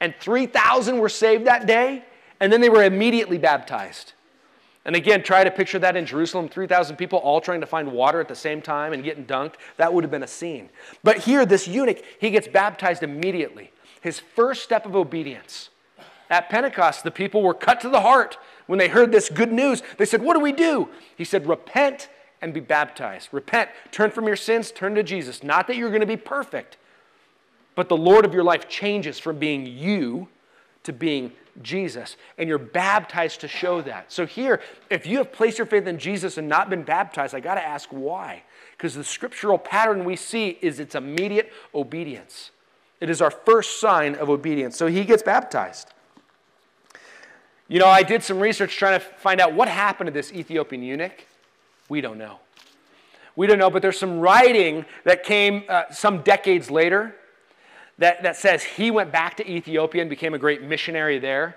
and 0.00 0.14
3,000 0.20 0.98
were 0.98 1.08
saved 1.08 1.46
that 1.46 1.66
day, 1.66 2.04
and 2.40 2.52
then 2.52 2.60
they 2.60 2.68
were 2.68 2.82
immediately 2.82 3.38
baptized. 3.38 4.14
And 4.84 4.96
again, 4.96 5.22
try 5.22 5.44
to 5.44 5.50
picture 5.50 5.78
that 5.78 5.96
in 5.96 6.06
Jerusalem 6.06 6.48
3,000 6.48 6.96
people 6.96 7.18
all 7.18 7.40
trying 7.40 7.60
to 7.60 7.66
find 7.66 7.92
water 7.92 8.20
at 8.20 8.28
the 8.28 8.34
same 8.34 8.62
time 8.62 8.92
and 8.92 9.04
getting 9.04 9.26
dunked. 9.26 9.54
That 9.76 9.92
would 9.92 10.04
have 10.04 10.10
been 10.10 10.22
a 10.22 10.28
scene. 10.28 10.70
But 11.04 11.18
here, 11.18 11.44
this 11.44 11.68
eunuch, 11.68 12.02
he 12.18 12.30
gets 12.30 12.48
baptized 12.48 13.02
immediately. 13.02 13.72
His 14.00 14.18
first 14.18 14.62
step 14.62 14.86
of 14.86 14.96
obedience. 14.96 15.68
At 16.30 16.48
Pentecost, 16.48 17.04
the 17.04 17.10
people 17.10 17.42
were 17.42 17.54
cut 17.54 17.80
to 17.82 17.88
the 17.88 18.00
heart 18.00 18.38
when 18.66 18.78
they 18.78 18.88
heard 18.88 19.12
this 19.12 19.28
good 19.28 19.52
news. 19.52 19.82
They 19.98 20.06
said, 20.06 20.22
What 20.22 20.34
do 20.34 20.40
we 20.40 20.52
do? 20.52 20.88
He 21.16 21.24
said, 21.24 21.46
Repent 21.46 22.08
and 22.40 22.54
be 22.54 22.60
baptized. 22.60 23.28
Repent, 23.32 23.68
turn 23.90 24.10
from 24.10 24.26
your 24.26 24.36
sins, 24.36 24.70
turn 24.70 24.94
to 24.94 25.02
Jesus. 25.02 25.42
Not 25.42 25.66
that 25.66 25.76
you're 25.76 25.90
going 25.90 26.00
to 26.00 26.06
be 26.06 26.16
perfect, 26.16 26.78
but 27.74 27.88
the 27.88 27.96
Lord 27.96 28.24
of 28.24 28.32
your 28.32 28.44
life 28.44 28.68
changes 28.68 29.18
from 29.18 29.38
being 29.38 29.66
you 29.66 30.28
to 30.84 30.92
being 30.92 31.32
Jesus, 31.62 32.16
and 32.38 32.48
you're 32.48 32.58
baptized 32.58 33.40
to 33.40 33.48
show 33.48 33.82
that. 33.82 34.12
So, 34.12 34.26
here, 34.26 34.60
if 34.88 35.06
you 35.06 35.18
have 35.18 35.32
placed 35.32 35.58
your 35.58 35.66
faith 35.66 35.86
in 35.86 35.98
Jesus 35.98 36.38
and 36.38 36.48
not 36.48 36.70
been 36.70 36.82
baptized, 36.82 37.34
I 37.34 37.40
got 37.40 37.56
to 37.56 37.62
ask 37.62 37.88
why. 37.90 38.44
Because 38.76 38.94
the 38.94 39.04
scriptural 39.04 39.58
pattern 39.58 40.04
we 40.04 40.16
see 40.16 40.58
is 40.62 40.80
its 40.80 40.94
immediate 40.94 41.52
obedience. 41.74 42.50
It 43.00 43.10
is 43.10 43.20
our 43.20 43.30
first 43.30 43.80
sign 43.80 44.14
of 44.14 44.30
obedience. 44.30 44.76
So, 44.76 44.86
he 44.86 45.04
gets 45.04 45.22
baptized. 45.22 45.92
You 47.68 47.78
know, 47.78 47.86
I 47.86 48.02
did 48.02 48.22
some 48.22 48.40
research 48.40 48.76
trying 48.76 48.98
to 48.98 49.04
find 49.04 49.40
out 49.40 49.52
what 49.52 49.68
happened 49.68 50.08
to 50.08 50.12
this 50.12 50.32
Ethiopian 50.32 50.82
eunuch. 50.82 51.26
We 51.88 52.00
don't 52.00 52.18
know. 52.18 52.38
We 53.36 53.46
don't 53.46 53.58
know, 53.58 53.70
but 53.70 53.82
there's 53.82 53.98
some 53.98 54.18
writing 54.18 54.84
that 55.04 55.24
came 55.24 55.64
uh, 55.68 55.84
some 55.90 56.22
decades 56.22 56.70
later 56.70 57.14
that, 58.00 58.22
that 58.22 58.36
says 58.36 58.64
he 58.64 58.90
went 58.90 59.12
back 59.12 59.36
to 59.36 59.48
Ethiopia 59.48 60.00
and 60.00 60.10
became 60.10 60.32
a 60.32 60.38
great 60.38 60.62
missionary 60.62 61.18
there. 61.18 61.56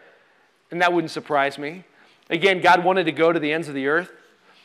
And 0.72 0.82
that 0.82 0.92
wouldn't 0.92 1.12
surprise 1.12 1.58
me. 1.58 1.86
Again, 2.30 2.62
God 2.62 2.84
wanted 2.84 3.06
to 3.06 3.12
go 3.12 3.32
to 3.32 3.40
the 3.40 3.52
ends 3.52 3.70
of 3.70 3.74
the 3.74 3.88
earth. 3.88 4.12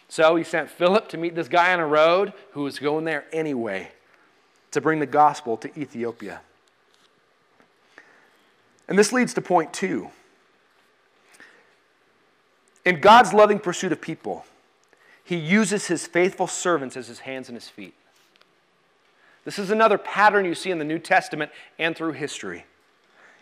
So 0.08 0.36
he 0.36 0.42
sent 0.42 0.70
Philip 0.70 1.08
to 1.10 1.16
meet 1.16 1.34
this 1.34 1.48
guy 1.48 1.72
on 1.72 1.80
a 1.80 1.86
road 1.86 2.32
who 2.52 2.62
was 2.62 2.78
going 2.78 3.04
there 3.04 3.26
anyway 3.32 3.92
to 4.72 4.80
bring 4.80 4.98
the 4.98 5.06
gospel 5.06 5.56
to 5.58 5.78
Ethiopia. 5.78 6.40
And 8.88 8.98
this 8.98 9.12
leads 9.12 9.32
to 9.34 9.40
point 9.40 9.72
two. 9.72 10.10
In 12.84 13.00
God's 13.00 13.32
loving 13.32 13.60
pursuit 13.60 13.92
of 13.92 14.00
people, 14.00 14.46
he 15.22 15.36
uses 15.36 15.86
his 15.86 16.06
faithful 16.06 16.46
servants 16.46 16.96
as 16.96 17.06
his 17.06 17.20
hands 17.20 17.48
and 17.48 17.56
his 17.56 17.68
feet. 17.68 17.94
This 19.48 19.58
is 19.58 19.70
another 19.70 19.96
pattern 19.96 20.44
you 20.44 20.54
see 20.54 20.70
in 20.70 20.78
the 20.78 20.84
New 20.84 20.98
Testament 20.98 21.50
and 21.78 21.96
through 21.96 22.12
history. 22.12 22.66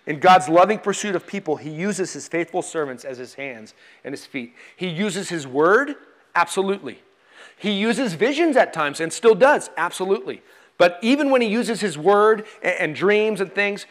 In 0.07 0.21
God's 0.21 0.49
loving 0.49 0.79
pursuit 0.79 1.17
of 1.17 1.27
people, 1.27 1.57
He 1.57 1.69
uses 1.69 2.13
His 2.13 2.29
faithful 2.29 2.63
servants 2.63 3.05
as 3.05 3.19
His 3.19 3.35
hands 3.35 3.75
and 4.05 4.13
His 4.13 4.25
feet. 4.25 4.55
He 4.77 4.87
uses 4.87 5.31
His 5.31 5.49
word, 5.49 5.97
absolutely. 6.37 7.03
He 7.59 7.73
uses 7.73 8.15
visions 8.15 8.57
at 8.57 8.73
times 8.73 9.01
and 9.01 9.13
still 9.13 9.35
does, 9.35 9.69
absolutely. 9.77 10.43
But 10.79 11.01
even 11.03 11.31
when 11.31 11.43
He 11.43 11.49
uses 11.49 11.81
His 11.81 11.99
word 11.99 12.47
and, 12.63 12.77
and 12.79 12.95
dreams 12.95 13.41
and 13.41 13.53
things, 13.53 13.87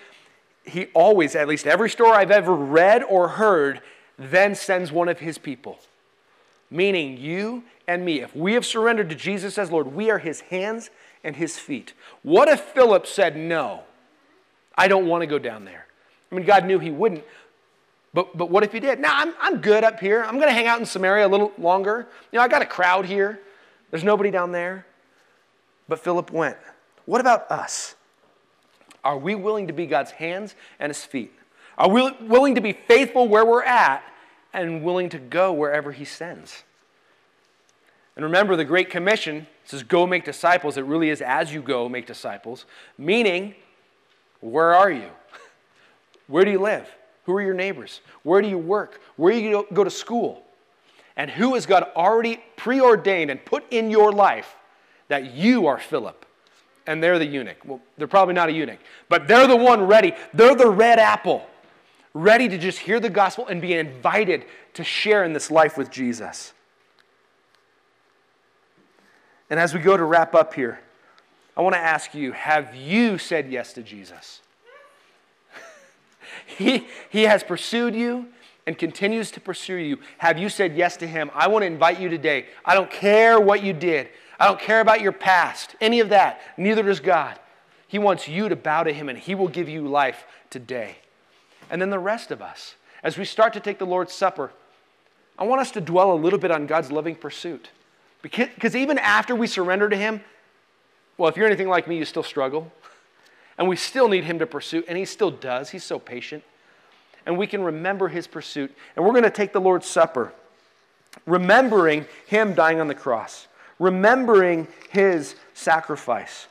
He 0.63 0.85
always, 0.93 1.35
at 1.35 1.49
least 1.49 1.67
every 1.67 1.89
story 1.89 2.13
I've 2.13 2.31
ever 2.31 2.55
read 2.55 3.03
or 3.03 3.27
heard, 3.27 3.81
then 4.17 4.55
sends 4.55 4.89
one 4.89 5.09
of 5.09 5.19
His 5.19 5.37
people. 5.37 5.79
Meaning 6.71 7.17
you 7.17 7.63
and 7.89 8.05
me. 8.05 8.21
If 8.21 8.33
we 8.33 8.53
have 8.53 8.65
surrendered 8.65 9.09
to 9.09 9.15
Jesus 9.15 9.57
as 9.57 9.69
Lord, 9.69 9.87
we 9.87 10.09
are 10.09 10.19
His 10.19 10.39
hands 10.39 10.89
and 11.25 11.35
his 11.35 11.59
feet. 11.59 11.93
What 12.23 12.47
if 12.47 12.61
Philip 12.61 13.05
said, 13.05 13.35
No, 13.35 13.83
I 14.77 14.87
don't 14.87 15.07
want 15.07 15.23
to 15.23 15.27
go 15.27 15.39
down 15.39 15.65
there? 15.65 15.87
I 16.31 16.35
mean, 16.35 16.45
God 16.45 16.65
knew 16.65 16.79
he 16.79 16.91
wouldn't. 16.91 17.23
But, 18.13 18.37
but 18.37 18.49
what 18.49 18.63
if 18.63 18.71
he 18.71 18.79
did? 18.79 18.99
Now, 18.99 19.13
I'm, 19.17 19.33
I'm 19.41 19.59
good 19.59 19.83
up 19.83 19.99
here. 19.99 20.23
I'm 20.23 20.35
going 20.35 20.47
to 20.47 20.53
hang 20.53 20.67
out 20.67 20.79
in 20.79 20.85
Samaria 20.85 21.27
a 21.27 21.27
little 21.27 21.51
longer. 21.57 22.07
You 22.31 22.37
know, 22.37 22.43
I 22.43 22.47
got 22.47 22.61
a 22.61 22.65
crowd 22.65 23.05
here. 23.05 23.41
There's 23.91 24.05
nobody 24.05 24.31
down 24.31 24.53
there. 24.53 24.85
But 25.89 25.99
Philip 25.99 26.31
went. 26.31 26.55
What 27.05 27.19
about 27.19 27.51
us? 27.51 27.95
Are 29.03 29.17
we 29.17 29.35
willing 29.35 29.67
to 29.67 29.73
be 29.73 29.85
God's 29.85 30.11
hands 30.11 30.55
and 30.79 30.89
his 30.89 31.03
feet? 31.03 31.33
Are 31.77 31.89
we 31.89 32.09
willing 32.21 32.55
to 32.55 32.61
be 32.61 32.71
faithful 32.71 33.27
where 33.27 33.45
we're 33.45 33.63
at 33.63 34.01
and 34.53 34.81
willing 34.83 35.09
to 35.09 35.19
go 35.19 35.51
wherever 35.51 35.91
he 35.91 36.05
sends? 36.05 36.63
And 38.15 38.23
remember, 38.23 38.55
the 38.55 38.63
Great 38.63 38.89
Commission 38.89 39.47
says, 39.65 39.83
Go 39.83 40.05
make 40.07 40.25
disciples. 40.25 40.77
It 40.77 40.85
really 40.85 41.09
is 41.09 41.21
as 41.21 41.53
you 41.53 41.61
go, 41.61 41.89
make 41.89 42.05
disciples. 42.05 42.65
Meaning, 42.97 43.55
where 44.41 44.73
are 44.73 44.91
you? 44.91 45.09
Where 46.27 46.43
do 46.43 46.51
you 46.51 46.59
live? 46.59 46.89
Who 47.25 47.33
are 47.35 47.41
your 47.41 47.53
neighbors? 47.53 48.01
Where 48.23 48.41
do 48.41 48.47
you 48.47 48.57
work? 48.57 49.01
Where 49.15 49.31
do 49.31 49.39
you 49.39 49.67
go 49.73 49.83
to 49.83 49.89
school? 49.89 50.43
And 51.17 51.29
who 51.29 51.55
has 51.55 51.65
God 51.65 51.83
already 51.95 52.43
preordained 52.55 53.31
and 53.31 53.43
put 53.43 53.63
in 53.71 53.89
your 53.89 54.11
life 54.11 54.55
that 55.07 55.33
you 55.33 55.67
are 55.67 55.79
Philip? 55.79 56.25
And 56.87 57.01
they're 57.01 57.17
the 57.17 57.25
eunuch. 57.25 57.57
Well, 57.65 57.81
they're 57.97 58.07
probably 58.07 58.35
not 58.35 58.49
a 58.49 58.51
eunuch, 58.51 58.79
but 59.09 59.27
they're 59.27 59.47
the 59.47 59.55
one 59.55 59.87
ready. 59.87 60.13
They're 60.33 60.55
the 60.55 60.69
red 60.69 60.99
apple, 60.99 61.47
ready 62.13 62.47
to 62.47 62.57
just 62.57 62.79
hear 62.79 62.99
the 62.99 63.09
gospel 63.09 63.47
and 63.47 63.61
be 63.61 63.73
invited 63.73 64.45
to 64.75 64.83
share 64.83 65.23
in 65.23 65.33
this 65.33 65.49
life 65.49 65.77
with 65.77 65.89
Jesus. 65.89 66.53
And 69.49 69.59
as 69.59 69.73
we 69.73 69.79
go 69.79 69.95
to 69.95 70.03
wrap 70.03 70.33
up 70.33 70.53
here, 70.53 70.79
I 71.55 71.61
want 71.61 71.75
to 71.75 71.79
ask 71.79 72.13
you 72.13 72.31
have 72.31 72.75
you 72.75 73.17
said 73.17 73.51
yes 73.51 73.73
to 73.73 73.83
Jesus? 73.83 74.41
he, 76.45 76.87
he 77.09 77.23
has 77.23 77.43
pursued 77.43 77.95
you 77.95 78.27
and 78.67 78.77
continues 78.77 79.31
to 79.31 79.39
pursue 79.39 79.75
you. 79.75 79.99
Have 80.17 80.37
you 80.37 80.49
said 80.49 80.75
yes 80.75 80.97
to 80.97 81.07
Him? 81.07 81.29
I 81.33 81.47
want 81.47 81.63
to 81.63 81.67
invite 81.67 81.99
you 81.99 82.09
today. 82.09 82.47
I 82.63 82.73
don't 82.73 82.89
care 82.89 83.39
what 83.39 83.63
you 83.63 83.73
did, 83.73 84.09
I 84.39 84.47
don't 84.47 84.59
care 84.59 84.81
about 84.81 85.01
your 85.01 85.11
past, 85.11 85.75
any 85.79 85.99
of 85.99 86.09
that. 86.09 86.41
Neither 86.57 86.83
does 86.83 86.99
God. 86.99 87.39
He 87.87 87.99
wants 87.99 88.27
you 88.27 88.49
to 88.49 88.55
bow 88.55 88.83
to 88.83 88.91
Him 88.91 89.07
and 89.07 89.17
He 89.17 89.35
will 89.35 89.47
give 89.47 89.69
you 89.69 89.87
life 89.87 90.25
today. 90.49 90.97
And 91.69 91.81
then 91.81 91.89
the 91.89 91.99
rest 91.99 92.31
of 92.31 92.41
us, 92.41 92.75
as 93.03 93.17
we 93.17 93.25
start 93.25 93.53
to 93.53 93.59
take 93.59 93.79
the 93.79 93.85
Lord's 93.85 94.13
Supper, 94.13 94.51
I 95.37 95.43
want 95.45 95.61
us 95.61 95.71
to 95.71 95.81
dwell 95.81 96.11
a 96.11 96.15
little 96.15 96.39
bit 96.39 96.51
on 96.51 96.65
God's 96.65 96.91
loving 96.91 97.15
pursuit. 97.15 97.69
Because 98.31 98.75
even 98.75 98.97
after 98.97 99.35
we 99.35 99.45
surrender 99.45 99.87
to 99.87 99.95
Him, 99.95 100.19
well, 101.15 101.29
if 101.29 101.37
you're 101.37 101.45
anything 101.45 101.69
like 101.69 101.87
me, 101.87 101.97
you 101.97 102.05
still 102.05 102.23
struggle. 102.23 102.71
And 103.57 103.69
we 103.69 103.77
still 103.77 104.09
need 104.09 104.25
Him 104.25 104.39
to 104.39 104.45
pursue, 104.45 104.83
and 104.85 104.97
He 104.97 105.05
still 105.05 105.31
does. 105.31 105.69
He's 105.69 105.85
so 105.85 105.97
patient. 105.97 106.43
And 107.25 107.37
we 107.37 107.47
can 107.47 107.63
remember 107.63 108.09
His 108.09 108.27
pursuit. 108.27 108.75
And 108.95 109.05
we're 109.05 109.13
going 109.13 109.23
to 109.23 109.29
take 109.29 109.53
the 109.53 109.61
Lord's 109.61 109.87
Supper, 109.87 110.33
remembering 111.25 112.05
Him 112.27 112.53
dying 112.53 112.81
on 112.81 112.89
the 112.89 112.95
cross, 112.95 113.47
remembering 113.79 114.67
His 114.89 115.35
sacrifice. 115.53 116.47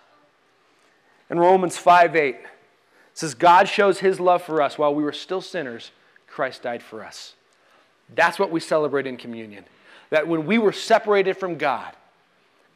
In 1.28 1.38
Romans 1.38 1.76
5 1.76 2.16
8, 2.16 2.36
it 2.36 2.46
says, 3.12 3.34
God 3.34 3.68
shows 3.68 3.98
His 3.98 4.18
love 4.18 4.42
for 4.42 4.62
us 4.62 4.78
while 4.78 4.94
we 4.94 5.02
were 5.02 5.12
still 5.12 5.42
sinners, 5.42 5.90
Christ 6.26 6.62
died 6.62 6.82
for 6.82 7.04
us. 7.04 7.34
That's 8.14 8.38
what 8.38 8.50
we 8.50 8.60
celebrate 8.60 9.06
in 9.06 9.18
communion. 9.18 9.66
That 10.14 10.28
when 10.28 10.46
we 10.46 10.58
were 10.58 10.70
separated 10.70 11.36
from 11.36 11.58
God, 11.58 11.92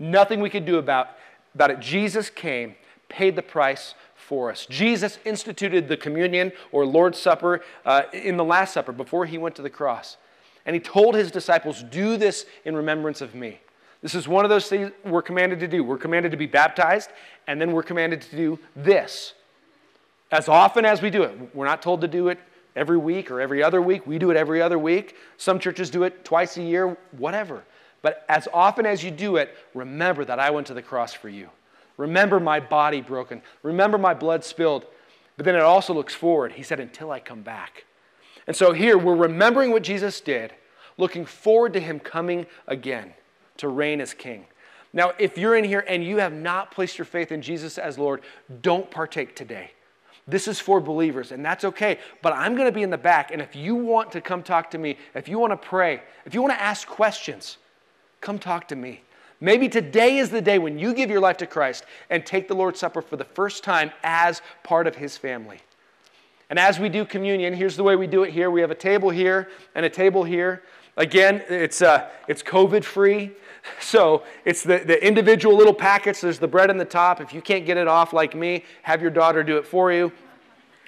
nothing 0.00 0.40
we 0.40 0.50
could 0.50 0.66
do 0.66 0.78
about, 0.78 1.10
about 1.54 1.70
it, 1.70 1.78
Jesus 1.78 2.30
came, 2.30 2.74
paid 3.08 3.36
the 3.36 3.42
price 3.42 3.94
for 4.16 4.50
us. 4.50 4.66
Jesus 4.66 5.20
instituted 5.24 5.86
the 5.86 5.96
communion 5.96 6.50
or 6.72 6.84
Lord's 6.84 7.16
Supper 7.16 7.60
uh, 7.86 8.02
in 8.12 8.36
the 8.36 8.44
Last 8.44 8.74
Supper 8.74 8.90
before 8.90 9.24
he 9.24 9.38
went 9.38 9.54
to 9.54 9.62
the 9.62 9.70
cross. 9.70 10.16
And 10.66 10.74
he 10.74 10.80
told 10.80 11.14
his 11.14 11.30
disciples, 11.30 11.84
Do 11.84 12.16
this 12.16 12.44
in 12.64 12.74
remembrance 12.74 13.20
of 13.20 13.36
me. 13.36 13.60
This 14.02 14.16
is 14.16 14.26
one 14.26 14.44
of 14.44 14.48
those 14.48 14.66
things 14.66 14.90
we're 15.04 15.22
commanded 15.22 15.60
to 15.60 15.68
do. 15.68 15.84
We're 15.84 15.96
commanded 15.96 16.32
to 16.32 16.36
be 16.36 16.46
baptized, 16.46 17.10
and 17.46 17.60
then 17.60 17.70
we're 17.70 17.84
commanded 17.84 18.20
to 18.22 18.36
do 18.36 18.58
this. 18.74 19.34
As 20.32 20.48
often 20.48 20.84
as 20.84 21.02
we 21.02 21.08
do 21.08 21.22
it, 21.22 21.54
we're 21.54 21.66
not 21.66 21.82
told 21.82 22.00
to 22.00 22.08
do 22.08 22.30
it 22.30 22.40
every 22.78 22.96
week 22.96 23.30
or 23.30 23.40
every 23.40 23.62
other 23.62 23.82
week. 23.82 24.06
We 24.06 24.18
do 24.18 24.30
it 24.30 24.36
every 24.36 24.62
other 24.62 24.78
week. 24.78 25.16
Some 25.36 25.58
churches 25.58 25.90
do 25.90 26.04
it 26.04 26.24
twice 26.24 26.56
a 26.56 26.62
year, 26.62 26.96
whatever. 27.12 27.64
But 28.00 28.24
as 28.28 28.46
often 28.54 28.86
as 28.86 29.02
you 29.02 29.10
do 29.10 29.36
it, 29.36 29.54
remember 29.74 30.24
that 30.24 30.38
I 30.38 30.50
went 30.50 30.68
to 30.68 30.74
the 30.74 30.82
cross 30.82 31.12
for 31.12 31.28
you. 31.28 31.50
Remember 31.96 32.38
my 32.38 32.60
body 32.60 33.00
broken. 33.00 33.42
Remember 33.62 33.98
my 33.98 34.14
blood 34.14 34.44
spilled. 34.44 34.86
But 35.36 35.44
then 35.44 35.56
it 35.56 35.62
also 35.62 35.92
looks 35.92 36.14
forward. 36.14 36.52
He 36.52 36.62
said, 36.62 36.80
until 36.80 37.10
I 37.10 37.20
come 37.20 37.42
back. 37.42 37.84
And 38.46 38.56
so 38.56 38.72
here 38.72 38.96
we're 38.96 39.16
remembering 39.16 39.72
what 39.72 39.82
Jesus 39.82 40.20
did, 40.20 40.54
looking 40.96 41.26
forward 41.26 41.72
to 41.74 41.80
him 41.80 42.00
coming 42.00 42.46
again 42.66 43.14
to 43.58 43.68
reign 43.68 44.00
as 44.00 44.14
king. 44.14 44.46
Now, 44.92 45.12
if 45.18 45.36
you're 45.36 45.56
in 45.56 45.64
here 45.64 45.84
and 45.86 46.02
you 46.02 46.16
have 46.18 46.32
not 46.32 46.70
placed 46.70 46.96
your 46.96 47.04
faith 47.04 47.30
in 47.30 47.42
Jesus 47.42 47.76
as 47.76 47.98
Lord, 47.98 48.22
don't 48.62 48.90
partake 48.90 49.36
today. 49.36 49.72
This 50.28 50.46
is 50.46 50.60
for 50.60 50.78
believers, 50.78 51.32
and 51.32 51.42
that's 51.42 51.64
okay. 51.64 51.98
But 52.20 52.34
I'm 52.34 52.54
going 52.54 52.68
to 52.68 52.72
be 52.72 52.82
in 52.82 52.90
the 52.90 52.98
back, 52.98 53.30
and 53.30 53.40
if 53.40 53.56
you 53.56 53.74
want 53.74 54.12
to 54.12 54.20
come 54.20 54.42
talk 54.42 54.70
to 54.72 54.78
me, 54.78 54.98
if 55.14 55.26
you 55.26 55.38
want 55.38 55.52
to 55.52 55.56
pray, 55.56 56.02
if 56.26 56.34
you 56.34 56.42
want 56.42 56.52
to 56.52 56.62
ask 56.62 56.86
questions, 56.86 57.56
come 58.20 58.38
talk 58.38 58.68
to 58.68 58.76
me. 58.76 59.00
Maybe 59.40 59.68
today 59.68 60.18
is 60.18 60.28
the 60.28 60.42
day 60.42 60.58
when 60.58 60.78
you 60.78 60.92
give 60.92 61.10
your 61.10 61.20
life 61.20 61.38
to 61.38 61.46
Christ 61.46 61.84
and 62.10 62.26
take 62.26 62.46
the 62.46 62.54
Lord's 62.54 62.78
Supper 62.78 63.00
for 63.00 63.16
the 63.16 63.24
first 63.24 63.64
time 63.64 63.90
as 64.02 64.42
part 64.64 64.86
of 64.86 64.96
His 64.96 65.16
family. 65.16 65.60
And 66.50 66.58
as 66.58 66.78
we 66.78 66.90
do 66.90 67.06
communion, 67.06 67.54
here's 67.54 67.76
the 67.76 67.82
way 67.82 67.96
we 67.96 68.06
do 68.06 68.22
it 68.24 68.30
here. 68.30 68.50
We 68.50 68.60
have 68.60 68.70
a 68.70 68.74
table 68.74 69.08
here 69.08 69.48
and 69.74 69.86
a 69.86 69.90
table 69.90 70.24
here. 70.24 70.62
Again, 70.96 71.42
it's, 71.48 71.80
uh, 71.80 72.10
it's 72.26 72.42
COVID 72.42 72.84
free. 72.84 73.32
So 73.80 74.24
it's 74.44 74.62
the, 74.62 74.78
the 74.78 75.04
individual 75.06 75.56
little 75.56 75.74
packets. 75.74 76.20
There's 76.20 76.38
the 76.38 76.48
bread 76.48 76.70
in 76.70 76.78
the 76.78 76.84
top. 76.84 77.20
If 77.20 77.32
you 77.32 77.40
can't 77.40 77.64
get 77.64 77.76
it 77.76 77.86
off 77.86 78.12
like 78.12 78.34
me, 78.34 78.64
have 78.82 79.00
your 79.00 79.10
daughter 79.10 79.42
do 79.42 79.56
it 79.56 79.66
for 79.66 79.92
you. 79.92 80.12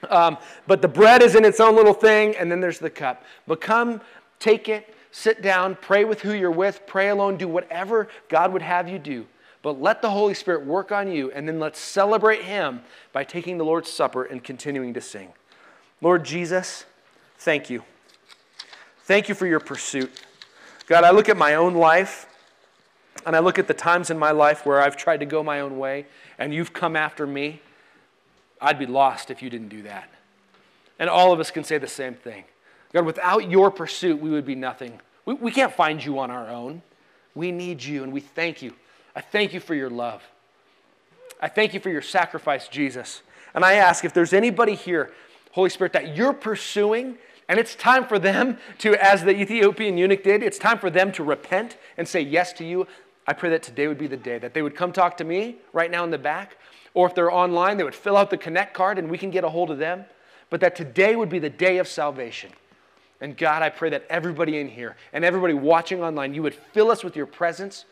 Um, 0.08 0.38
but 0.66 0.82
the 0.82 0.88
bread 0.88 1.22
is 1.22 1.34
in 1.34 1.44
its 1.44 1.60
own 1.60 1.76
little 1.76 1.92
thing, 1.92 2.36
and 2.36 2.50
then 2.50 2.60
there's 2.60 2.78
the 2.78 2.90
cup. 2.90 3.24
But 3.46 3.60
come, 3.60 4.00
take 4.38 4.68
it, 4.68 4.94
sit 5.12 5.42
down, 5.42 5.76
pray 5.80 6.04
with 6.04 6.22
who 6.22 6.32
you're 6.32 6.50
with, 6.50 6.86
pray 6.86 7.08
alone, 7.08 7.36
do 7.36 7.48
whatever 7.48 8.08
God 8.28 8.52
would 8.52 8.62
have 8.62 8.88
you 8.88 8.98
do. 8.98 9.26
But 9.62 9.80
let 9.80 10.00
the 10.00 10.10
Holy 10.10 10.34
Spirit 10.34 10.64
work 10.64 10.90
on 10.90 11.12
you, 11.12 11.30
and 11.32 11.46
then 11.46 11.58
let's 11.58 11.78
celebrate 11.78 12.42
Him 12.42 12.80
by 13.12 13.24
taking 13.24 13.58
the 13.58 13.64
Lord's 13.64 13.90
Supper 13.90 14.24
and 14.24 14.42
continuing 14.42 14.94
to 14.94 15.00
sing. 15.00 15.32
Lord 16.00 16.24
Jesus, 16.24 16.86
thank 17.38 17.68
you. 17.68 17.84
Thank 19.02 19.28
you 19.28 19.34
for 19.34 19.46
your 19.46 19.60
pursuit. 19.60 20.10
God, 20.86 21.04
I 21.04 21.10
look 21.10 21.28
at 21.28 21.36
my 21.36 21.56
own 21.56 21.74
life 21.74 22.26
and 23.26 23.36
I 23.36 23.40
look 23.40 23.58
at 23.58 23.68
the 23.68 23.74
times 23.74 24.10
in 24.10 24.18
my 24.18 24.30
life 24.30 24.64
where 24.64 24.80
I've 24.80 24.96
tried 24.96 25.20
to 25.20 25.26
go 25.26 25.42
my 25.42 25.60
own 25.60 25.78
way 25.78 26.06
and 26.38 26.54
you've 26.54 26.72
come 26.72 26.96
after 26.96 27.26
me, 27.26 27.60
I'd 28.60 28.78
be 28.78 28.86
lost 28.86 29.30
if 29.30 29.42
you 29.42 29.50
didn't 29.50 29.68
do 29.68 29.82
that. 29.82 30.10
And 30.98 31.08
all 31.08 31.32
of 31.32 31.40
us 31.40 31.50
can 31.50 31.64
say 31.64 31.78
the 31.78 31.86
same 31.86 32.14
thing. 32.14 32.44
God, 32.92 33.06
without 33.06 33.50
your 33.50 33.70
pursuit, 33.70 34.20
we 34.20 34.30
would 34.30 34.44
be 34.44 34.54
nothing. 34.54 35.00
We, 35.24 35.34
we 35.34 35.50
can't 35.50 35.72
find 35.72 36.04
you 36.04 36.18
on 36.18 36.30
our 36.30 36.48
own. 36.48 36.82
We 37.34 37.52
need 37.52 37.82
you, 37.82 38.02
and 38.02 38.12
we 38.12 38.20
thank 38.20 38.62
you. 38.62 38.74
I 39.14 39.20
thank 39.20 39.54
you 39.54 39.60
for 39.60 39.74
your 39.74 39.90
love. 39.90 40.22
I 41.40 41.48
thank 41.48 41.72
you 41.72 41.80
for 41.80 41.88
your 41.88 42.02
sacrifice, 42.02 42.68
Jesus. 42.68 43.22
And 43.54 43.64
I 43.64 43.74
ask 43.74 44.04
if 44.04 44.12
there's 44.12 44.32
anybody 44.32 44.74
here, 44.74 45.12
Holy 45.52 45.70
Spirit, 45.70 45.92
that 45.94 46.16
you're 46.16 46.32
pursuing, 46.32 47.16
and 47.50 47.58
it's 47.58 47.74
time 47.74 48.06
for 48.06 48.20
them 48.20 48.58
to, 48.78 48.94
as 49.04 49.24
the 49.24 49.32
Ethiopian 49.32 49.98
eunuch 49.98 50.22
did, 50.22 50.40
it's 50.40 50.56
time 50.56 50.78
for 50.78 50.88
them 50.88 51.10
to 51.10 51.24
repent 51.24 51.78
and 51.96 52.06
say 52.06 52.20
yes 52.20 52.52
to 52.54 52.64
you. 52.64 52.86
I 53.26 53.32
pray 53.32 53.50
that 53.50 53.64
today 53.64 53.88
would 53.88 53.98
be 53.98 54.06
the 54.06 54.16
day 54.16 54.38
that 54.38 54.54
they 54.54 54.62
would 54.62 54.76
come 54.76 54.92
talk 54.92 55.16
to 55.16 55.24
me 55.24 55.56
right 55.72 55.90
now 55.90 56.04
in 56.04 56.12
the 56.12 56.18
back, 56.18 56.58
or 56.94 57.08
if 57.08 57.14
they're 57.16 57.32
online, 57.32 57.76
they 57.76 57.82
would 57.82 57.92
fill 57.92 58.16
out 58.16 58.30
the 58.30 58.36
Connect 58.36 58.72
card 58.72 59.00
and 59.00 59.10
we 59.10 59.18
can 59.18 59.32
get 59.32 59.42
a 59.42 59.48
hold 59.48 59.72
of 59.72 59.78
them. 59.78 60.04
But 60.48 60.60
that 60.60 60.76
today 60.76 61.16
would 61.16 61.28
be 61.28 61.40
the 61.40 61.50
day 61.50 61.78
of 61.78 61.88
salvation. 61.88 62.52
And 63.20 63.36
God, 63.36 63.62
I 63.62 63.68
pray 63.68 63.90
that 63.90 64.06
everybody 64.08 64.60
in 64.60 64.68
here 64.68 64.94
and 65.12 65.24
everybody 65.24 65.54
watching 65.54 66.04
online, 66.04 66.34
you 66.34 66.44
would 66.44 66.54
fill 66.54 66.88
us 66.88 67.02
with 67.02 67.16
your 67.16 67.26
presence, 67.26 67.84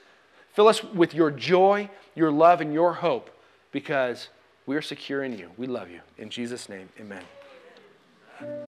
fill 0.53 0.69
us 0.69 0.85
with 0.85 1.15
your 1.15 1.33
joy, 1.33 1.91
your 2.15 2.31
love, 2.31 2.61
and 2.61 2.73
your 2.73 2.93
hope 2.93 3.29
because 3.73 4.29
we 4.67 4.77
are 4.77 4.83
secure 4.83 5.25
in 5.25 5.37
you. 5.37 5.51
We 5.57 5.67
love 5.67 5.91
you. 5.91 6.03
In 6.17 6.31
Jesus' 6.31 6.69
name, 6.69 6.89
amen. 7.01 7.25